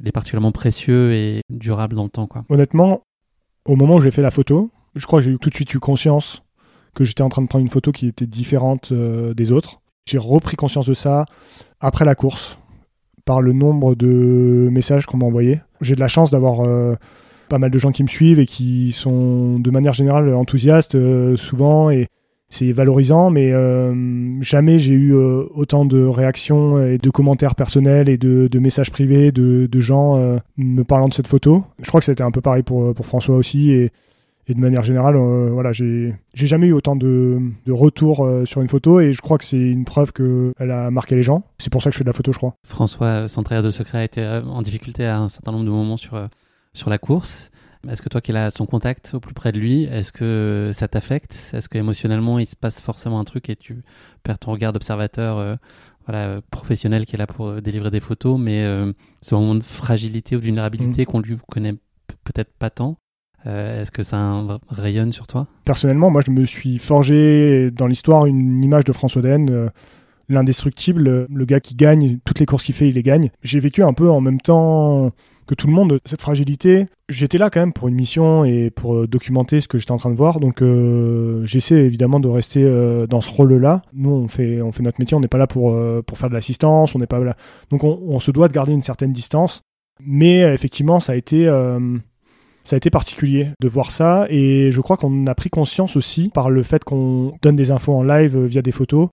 [0.00, 2.26] il est particulièrement précieux et durable dans le temps.
[2.26, 2.44] Quoi?
[2.48, 3.02] Honnêtement,
[3.64, 5.80] au moment où j'ai fait la photo, je crois que j'ai tout de suite eu
[5.80, 6.42] conscience
[6.94, 9.80] que j'étais en train de prendre une photo qui était différente euh, des autres.
[10.06, 11.26] J'ai repris conscience de ça
[11.80, 12.58] après la course,
[13.24, 15.60] par le nombre de messages qu'on m'a envoyés.
[15.80, 16.94] J'ai de la chance d'avoir euh,
[17.48, 21.36] pas mal de gens qui me suivent et qui sont de manière générale enthousiastes euh,
[21.36, 22.06] souvent et
[22.50, 23.52] c'est valorisant, mais
[24.40, 29.80] jamais j'ai eu autant de réactions et de commentaires personnels et de, messages privés de,
[29.80, 31.64] gens me parlant de cette photo.
[31.82, 33.72] Je crois que c'était un peu pareil pour, pour François aussi.
[33.72, 33.90] Et,
[34.52, 39.12] de manière générale, voilà, j'ai jamais eu autant de, de retours sur une photo et
[39.12, 41.44] je crois que c'est une preuve qu'elle a marqué les gens.
[41.58, 42.54] C'est pour ça que je fais de la photo, je crois.
[42.66, 46.28] François Centraire de Secret a été en difficulté à un certain nombre de moments sur,
[46.74, 47.50] sur la course.
[47.88, 50.88] Est-ce que toi qui as son contact au plus près de lui, est-ce que ça
[50.88, 51.50] t'affecte?
[51.52, 53.82] Est-ce qu'émotionnellement il se passe forcément un truc et tu
[54.22, 55.56] perds ton regard d'observateur euh,
[56.06, 59.62] voilà, professionnel qui est là pour euh, délivrer des photos, mais euh, ce moment de
[59.62, 61.06] fragilité ou de vulnérabilité mm.
[61.06, 61.74] qu'on lui connaît
[62.24, 62.96] peut-être pas tant?
[63.46, 65.46] Est-ce que ça rayonne sur toi?
[65.64, 69.70] Personnellement, moi je me suis forgé dans l'histoire une image de François Den
[70.28, 73.30] l'indestructible, le gars qui gagne, toutes les courses qu'il fait, il les gagne.
[73.42, 75.12] J'ai vécu un peu en même temps
[75.46, 76.86] que tout le monde, cette fragilité.
[77.08, 79.98] J'étais là quand même pour une mission et pour euh, documenter ce que j'étais en
[79.98, 80.40] train de voir.
[80.40, 83.82] Donc euh, j'essaie évidemment de rester euh, dans ce rôle-là.
[83.92, 85.76] Nous, on fait, on fait notre métier, on n'est pas là pour,
[86.06, 87.36] pour faire de l'assistance, on n'est pas là.
[87.70, 89.62] Donc on, se doit de garder une certaine distance.
[90.00, 91.46] Mais effectivement, ça a été
[92.64, 96.30] ça a été particulier de voir ça et je crois qu'on a pris conscience aussi
[96.30, 99.08] par le fait qu'on donne des infos en live via des photos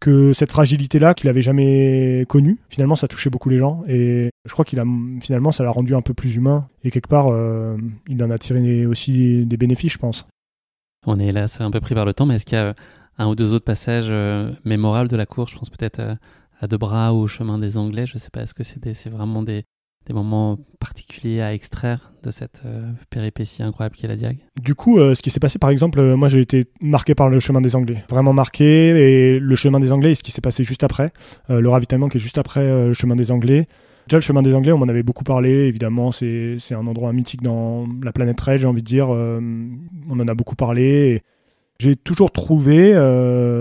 [0.00, 3.84] que cette fragilité-là qu'il avait jamais connue, finalement, ça touchait beaucoup les gens.
[3.88, 4.84] Et je crois qu'il a
[5.20, 6.68] finalement, ça l'a rendu un peu plus humain.
[6.82, 7.78] Et quelque part, euh,
[8.08, 10.26] il en a tiré aussi des bénéfices, je pense.
[11.06, 12.74] On est là, c'est un peu pris par le temps, mais est-ce qu'il y a
[13.16, 16.18] un ou deux autres passages euh, mémorables de la course Je pense peut-être à,
[16.60, 18.06] à Debras ou au chemin des Anglais.
[18.06, 19.64] Je sais pas, est-ce que c'est vraiment des,
[20.06, 24.74] des moments particuliers à extraire de cette euh, péripétie incroyable qui est la Diag Du
[24.74, 27.40] coup, euh, ce qui s'est passé, par exemple, euh, moi j'ai été marqué par le
[27.40, 30.64] chemin des Anglais, vraiment marqué, et le chemin des Anglais et ce qui s'est passé
[30.64, 31.12] juste après,
[31.48, 33.66] le ravitaillement qui est juste après le chemin des Anglais.
[34.08, 37.42] Déjà, le chemin des Anglais, on m'en avait beaucoup parlé, évidemment, c'est un endroit mythique
[37.42, 39.08] dans la planète Red, j'ai envie de dire.
[39.08, 41.22] on en a beaucoup parlé.
[41.80, 42.88] J'ai toujours trouvé,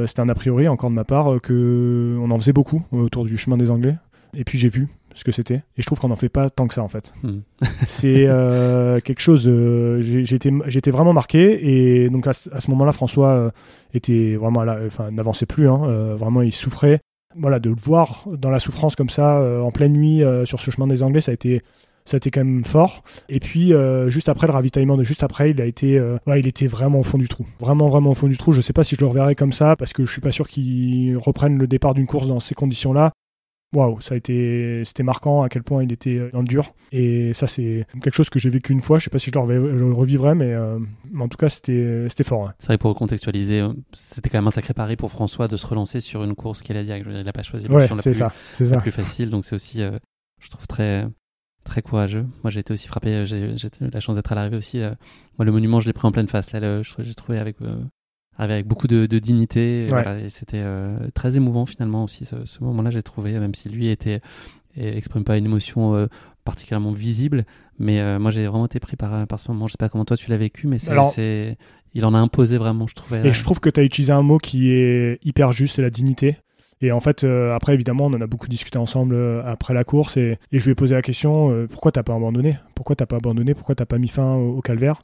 [0.08, 3.38] c'était un a priori encore de ma part, que on en faisait beaucoup autour du
[3.38, 3.96] chemin des Anglais.
[4.36, 5.64] Et puis j'ai vu ce que c'était.
[5.78, 7.14] Et je trouve qu'on n'en fait pas tant que ça, en fait.
[7.24, 7.40] Hmm.
[7.88, 9.48] c'est euh, quelque chose.
[9.48, 12.04] Euh, J'étais vraiment marqué.
[12.04, 13.52] Et donc, à, ce moment-là, François euh,
[13.94, 15.70] était vraiment là, enfin, n'avançait plus.
[15.70, 17.00] Hein, euh, vraiment, il souffrait.
[17.36, 20.86] Voilà, de le voir dans la souffrance comme ça, en pleine nuit, sur ce chemin
[20.86, 21.64] des Anglais, ça a été.
[22.06, 23.02] Ça a été quand même fort.
[23.28, 23.72] Et puis,
[24.08, 27.04] juste après le ravitaillement de juste après, il a été, ouais, il était vraiment au
[27.04, 27.48] fond du trou.
[27.60, 28.52] Vraiment, vraiment au fond du trou.
[28.52, 30.48] Je sais pas si je le reverrai comme ça, parce que je suis pas sûr
[30.48, 33.14] qu'il reprenne le départ d'une course dans ces conditions-là
[33.74, 36.74] waouh, ça a été, c'était marquant à quel point il était euh, dans le dur.
[36.92, 39.00] Et ça, c'est quelque chose que j'ai vécu une fois.
[39.00, 40.80] Je sais pas si je le, revivrai, mais, euh,
[41.20, 42.52] en tout cas, c'était, c'était fort.
[42.60, 45.66] C'est vrai, pour recontextualiser, euh, c'était quand même un sacré pari pour François de se
[45.66, 46.92] relancer sur une course qu'elle a dit.
[46.92, 49.30] Il n'a pas choisi l'option la, plus, ça, la plus facile.
[49.30, 51.08] Donc, c'est aussi, je trouve, très,
[51.64, 52.26] très courageux.
[52.44, 53.26] Moi, j'ai été aussi frappé.
[53.26, 54.80] J'ai, eu la chance d'être à l'arrivée aussi.
[55.38, 56.54] moi, le monument, je l'ai pris en pleine face.
[56.54, 57.58] Là, j'ai trouvé avec
[58.38, 59.86] avec beaucoup de, dignité.
[59.86, 64.22] et c'était euh, très émouvant finalement aussi ce, moment-là, j'ai trouvé, même si lui était
[64.76, 66.08] exprime pas une émotion euh,
[66.46, 67.46] particulièrement visible.
[67.78, 69.68] Mais moi, j'ai vraiment été pris par, par ce moment.
[69.68, 71.58] Je sais pas comment toi tu l'as vécu, mais c'est,
[71.94, 73.28] il en a imposé vraiment, je trouvais.
[73.28, 75.90] Et je trouve que tu as utilisé un mot qui est hyper juste, c'est la
[75.90, 76.38] dignité.
[76.82, 79.16] Et en fait, après, évidemment, on en a beaucoup discuté ensemble
[79.46, 82.58] après la course et, je lui ai posé la question pourquoi t'as pas abandonné?
[82.76, 83.54] Pourquoi t'as pas abandonné?
[83.54, 85.02] Pourquoi t'as pas mis fin au calvaire?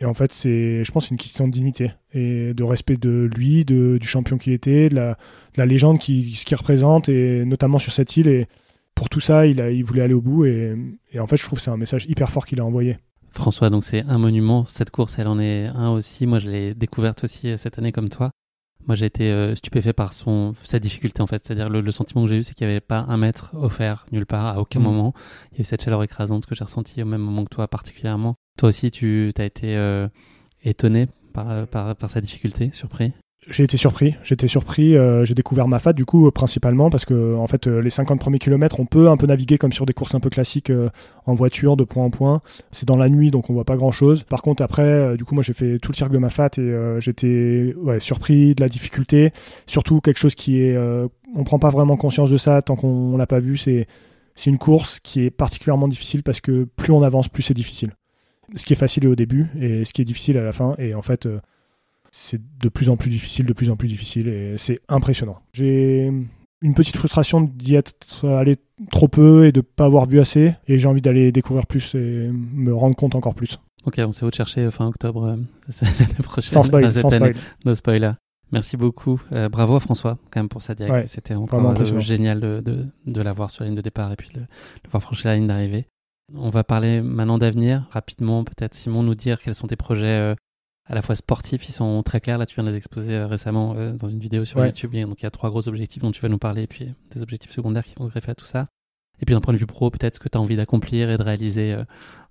[0.00, 3.64] Et en fait, c'est, je pense, une question de dignité et de respect de lui,
[3.64, 7.78] de, du champion qu'il était, de la, de la légende qu'il qui représente, et notamment
[7.78, 8.28] sur cette île.
[8.28, 8.46] Et
[8.94, 10.44] pour tout ça, il, a, il voulait aller au bout.
[10.44, 10.76] Et,
[11.12, 12.98] et en fait, je trouve que c'est un message hyper fort qu'il a envoyé.
[13.30, 14.64] François, donc c'est un monument.
[14.64, 16.26] Cette course, elle en est un aussi.
[16.26, 18.30] Moi, je l'ai découverte aussi euh, cette année comme toi.
[18.88, 21.46] Moi, j'ai été euh, stupéfait par son, sa difficulté, en fait.
[21.46, 24.24] C'est-à-dire, le, sentiment que j'ai eu, c'est qu'il n'y avait pas un mètre offert nulle
[24.24, 24.82] part, à aucun mmh.
[24.82, 25.12] moment.
[25.52, 27.68] Il y a eu cette chaleur écrasante que j'ai ressentie au même moment que toi,
[27.68, 28.34] particulièrement.
[28.56, 30.08] Toi aussi, tu as été euh,
[30.64, 33.12] étonné par, par, par, sa difficulté, surpris?
[33.48, 34.14] J'ai été surpris.
[34.22, 34.96] J'étais surpris.
[34.96, 38.38] Euh, j'ai découvert ma FAT du coup principalement parce que en fait les 50 premiers
[38.38, 40.72] kilomètres, on peut un peu naviguer comme sur des courses un peu classiques
[41.26, 42.40] en voiture de point en point.
[42.72, 44.22] C'est dans la nuit donc on voit pas grand chose.
[44.22, 46.96] Par contre après, du coup moi j'ai fait tout le cirque de ma FAT et
[47.00, 49.32] j'étais surpris de la difficulté.
[49.66, 50.76] Surtout quelque chose qui est,
[51.36, 53.56] on prend pas vraiment conscience de ça tant qu'on l'a pas vu.
[53.56, 53.86] C'est
[54.34, 57.92] c'est une course qui est particulièrement difficile parce que plus on avance, plus c'est difficile
[58.56, 60.74] ce qui est facile au début et ce qui est difficile à la fin.
[60.78, 61.40] Et en fait, euh,
[62.10, 65.38] c'est de plus en plus difficile, de plus en plus difficile et c'est impressionnant.
[65.52, 66.10] J'ai
[66.60, 68.56] une petite frustration d'y être allé
[68.90, 70.54] trop peu et de ne pas avoir vu assez.
[70.66, 73.58] Et j'ai envie d'aller découvrir plus et me rendre compte encore plus.
[73.84, 75.36] Ok, on sait où te chercher fin octobre euh,
[75.98, 76.52] l'année prochaine.
[76.52, 77.34] Sans spoil, sans spoil.
[77.64, 78.12] No spoiler.
[78.50, 79.20] Merci beaucoup.
[79.32, 81.06] Euh, bravo à François, quand même, pour sa direction.
[81.06, 84.40] C'était encore génial de, de, de l'avoir sur la ligne de départ et puis de,
[84.40, 85.86] de voir franchir la ligne d'arrivée.
[86.34, 87.86] On va parler maintenant d'avenir.
[87.90, 90.34] Rapidement, peut-être, Simon, nous dire quels sont tes projets euh,
[90.88, 92.38] à la fois sportifs, ils sont très clairs.
[92.38, 94.92] Là, tu viens de les exposer euh, récemment euh, dans une vidéo sur YouTube.
[94.92, 97.22] Donc, il y a trois gros objectifs dont tu vas nous parler, et puis des
[97.22, 98.68] objectifs secondaires qui vont greffer à tout ça.
[99.20, 101.18] Et puis, d'un point de vue pro, peut-être ce que tu as envie d'accomplir et
[101.18, 101.76] de réaliser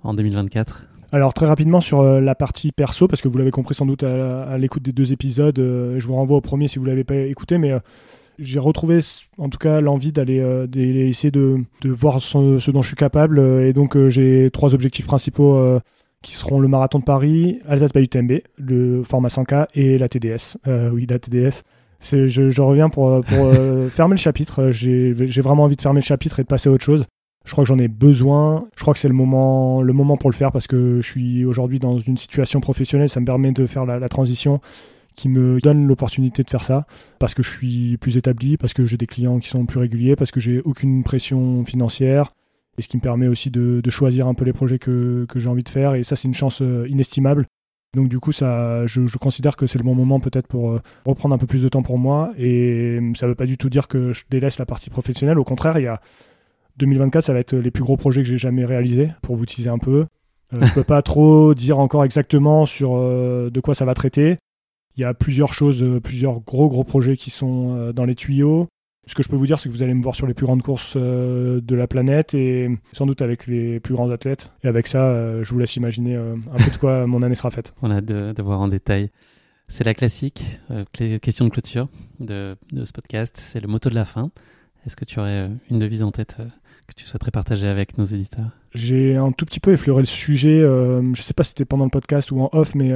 [0.03, 0.83] en 2024.
[1.13, 4.57] Alors très rapidement sur la partie perso, parce que vous l'avez compris sans doute à,
[4.57, 7.57] l'écoute des deux épisodes, je vous renvoie au premier si vous ne l'avez pas écouté,
[7.57, 7.73] mais
[8.39, 8.99] j'ai retrouvé
[9.37, 13.39] en tout cas l'envie d'aller euh, essayer de, de voir ce, dont je suis capable.
[13.39, 15.79] Euh, et donc euh, j'ai trois objectifs principaux
[16.21, 20.57] qui seront le marathon de Paris, Alsace Bayou UTMB, le format 100K et la TDS.
[20.91, 21.63] oui, la TDS.
[22.01, 23.53] Je, je, reviens pour, pour
[23.91, 24.71] fermer le chapitre.
[24.71, 27.05] J'ai vraiment envie de fermer le chapitre et de passer à autre chose.
[27.45, 28.67] Je crois que j'en ai besoin.
[28.75, 31.45] Je crois que c'est le moment, le moment pour le faire parce que je suis
[31.45, 33.09] aujourd'hui dans une situation professionnelle.
[33.09, 34.59] Ça me permet de faire la, la transition
[35.15, 36.85] qui me donne l'opportunité de faire ça
[37.19, 40.15] parce que je suis plus établi, parce que j'ai des clients qui sont plus réguliers,
[40.15, 42.31] parce que j'ai aucune pression financière
[42.77, 45.49] et ce qui me permet aussi de, choisir un peu les projets que, que j'ai
[45.49, 47.47] envie de faire et ça c'est une chance euh, inestimable.
[47.95, 51.33] Donc du coup, ça, je, considère que c'est le bon moment peut-être pour euh, reprendre
[51.33, 53.87] un peu plus de temps pour moi et ça ne veut pas du tout dire
[53.87, 55.39] que je délaisse la partie professionnelle.
[55.39, 56.01] Au contraire, il y a
[56.77, 59.69] 2024, ça va être les plus gros projets que j'ai jamais réalisés pour vous teaser
[59.69, 60.05] un peu.
[60.53, 64.37] Euh, je ne peux pas trop dire encore exactement sur de quoi ça va traiter.
[64.97, 68.15] Il y a plusieurs choses, euh, plusieurs gros gros projets qui sont euh, dans les
[68.15, 68.67] tuyaux.
[69.07, 70.45] Ce que je peux vous dire, c'est que vous allez me voir sur les plus
[70.45, 74.51] grandes courses euh, de la planète et sans doute avec les plus grands athlètes.
[74.63, 77.73] Et avec ça, je vous laisse imaginer un peu de quoi mon année sera faite.
[77.81, 79.09] On a de, de voir en détail.
[79.69, 80.59] C'est la classique
[81.21, 81.89] question de clôture
[82.19, 83.35] de, de ce podcast.
[83.37, 84.29] C'est le motto de la fin.
[84.85, 86.37] Est-ce que tu aurais une devise en tête
[86.87, 88.51] que tu souhaiterais partager avec nos éditeurs?
[88.73, 90.61] J'ai un tout petit peu effleuré le sujet.
[90.61, 92.93] je ne sais pas si c'était pendant le podcast ou en off, mais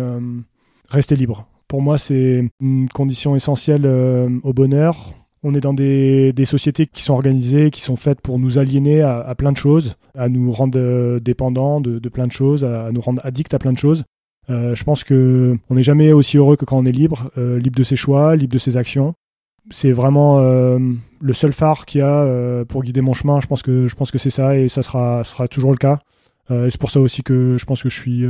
[0.90, 1.48] restez libre.
[1.72, 5.14] Pour moi, c'est une condition essentielle euh, au bonheur.
[5.44, 9.34] On est dans des, sociétés qui sont organisées, qui sont faites pour nous aliéner à,
[9.36, 13.22] plein de choses, à nous rendre euh, dépendants de, plein de choses, à, nous rendre
[13.26, 14.04] addicts à plein de choses.
[14.50, 17.76] Euh, je pense que on n'est jamais aussi heureux que quand on est libre, libre
[17.76, 19.14] de ses choix, libre de ses actions.
[19.72, 23.40] C'est vraiment le seul phare qu'il y a pour guider mon chemin.
[23.40, 23.62] Je pense
[24.12, 26.00] que c'est ça et ça sera toujours le cas.
[26.50, 28.26] c'est pour ça aussi que je pense que je suis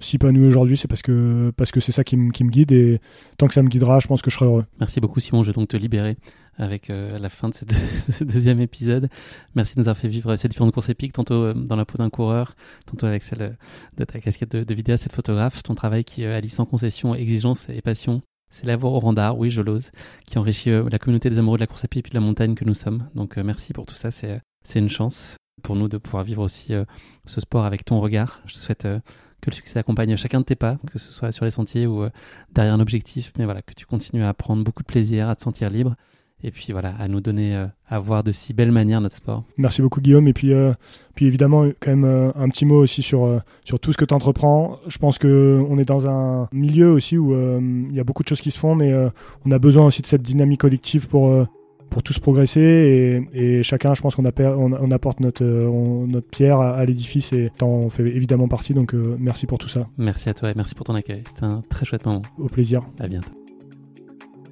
[0.00, 3.00] si pas nous aujourd'hui, c'est parce que parce que c'est ça qui, me guide et
[3.36, 4.64] tant que ça me guidera, je pense que je serai heureux.
[4.80, 6.16] Merci beaucoup Simon, je vais donc te libérer
[6.56, 9.08] avec euh, la fin de ce deuxième épisode.
[9.54, 11.98] Merci de nous avoir fait vivre ces différentes courses épiques, tantôt euh, dans la peau
[11.98, 13.56] d'un coureur, tantôt avec celle
[13.96, 17.14] de ta casquette de, vidéaste et de photographe, ton travail qui euh, allie sans concession,
[17.14, 18.22] exigence et passion.
[18.50, 19.90] C'est la voix au randard, oui, je l'ose,
[20.26, 22.20] qui enrichit la communauté des amoureux de la course à pied et puis de la
[22.20, 23.08] montagne que nous sommes.
[23.14, 24.40] Donc merci pour tout ça, c'est
[24.74, 26.72] une chance pour nous de pouvoir vivre aussi
[27.26, 28.40] ce sport avec ton regard.
[28.46, 28.88] Je te souhaite
[29.40, 32.02] que le succès accompagne chacun de tes pas, que ce soit sur les sentiers ou
[32.02, 32.10] euh,
[32.52, 35.42] derrière un objectif, mais voilà, que tu continues à prendre beaucoup de plaisir, à te
[35.42, 35.94] sentir libre,
[36.42, 39.44] et puis voilà, à nous donner, euh, à voir de si belle manière notre sport.
[39.56, 40.72] Merci beaucoup Guillaume, et puis, euh,
[41.14, 44.78] puis évidemment, quand même un petit mot aussi sur, sur tout ce que tu entreprends.
[44.86, 48.40] Je pense qu'on est dans un milieu aussi où il y a beaucoup de choses
[48.40, 48.92] qui se font, mais
[49.44, 51.46] on a besoin aussi de cette dynamique collective pour
[51.90, 52.60] pour tous progresser
[53.34, 57.50] et, et chacun, je pense qu'on on, on, apporte notre, notre pierre à, l'édifice et
[57.56, 58.74] t'en fait évidemment partie.
[58.74, 59.88] Donc merci pour tout ça.
[59.98, 61.22] Merci à toi et merci pour ton accueil.
[61.26, 62.22] C'était un très chouette moment.
[62.38, 62.82] Au plaisir.
[62.98, 63.32] À bientôt.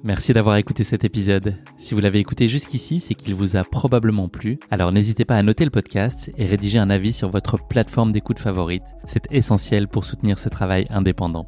[0.03, 1.55] Merci d'avoir écouté cet épisode.
[1.77, 4.57] Si vous l'avez écouté jusqu'ici, c'est qu'il vous a probablement plu.
[4.71, 8.39] Alors n'hésitez pas à noter le podcast et rédiger un avis sur votre plateforme d'écoute
[8.39, 8.83] favorite.
[9.05, 11.47] C'est essentiel pour soutenir ce travail indépendant.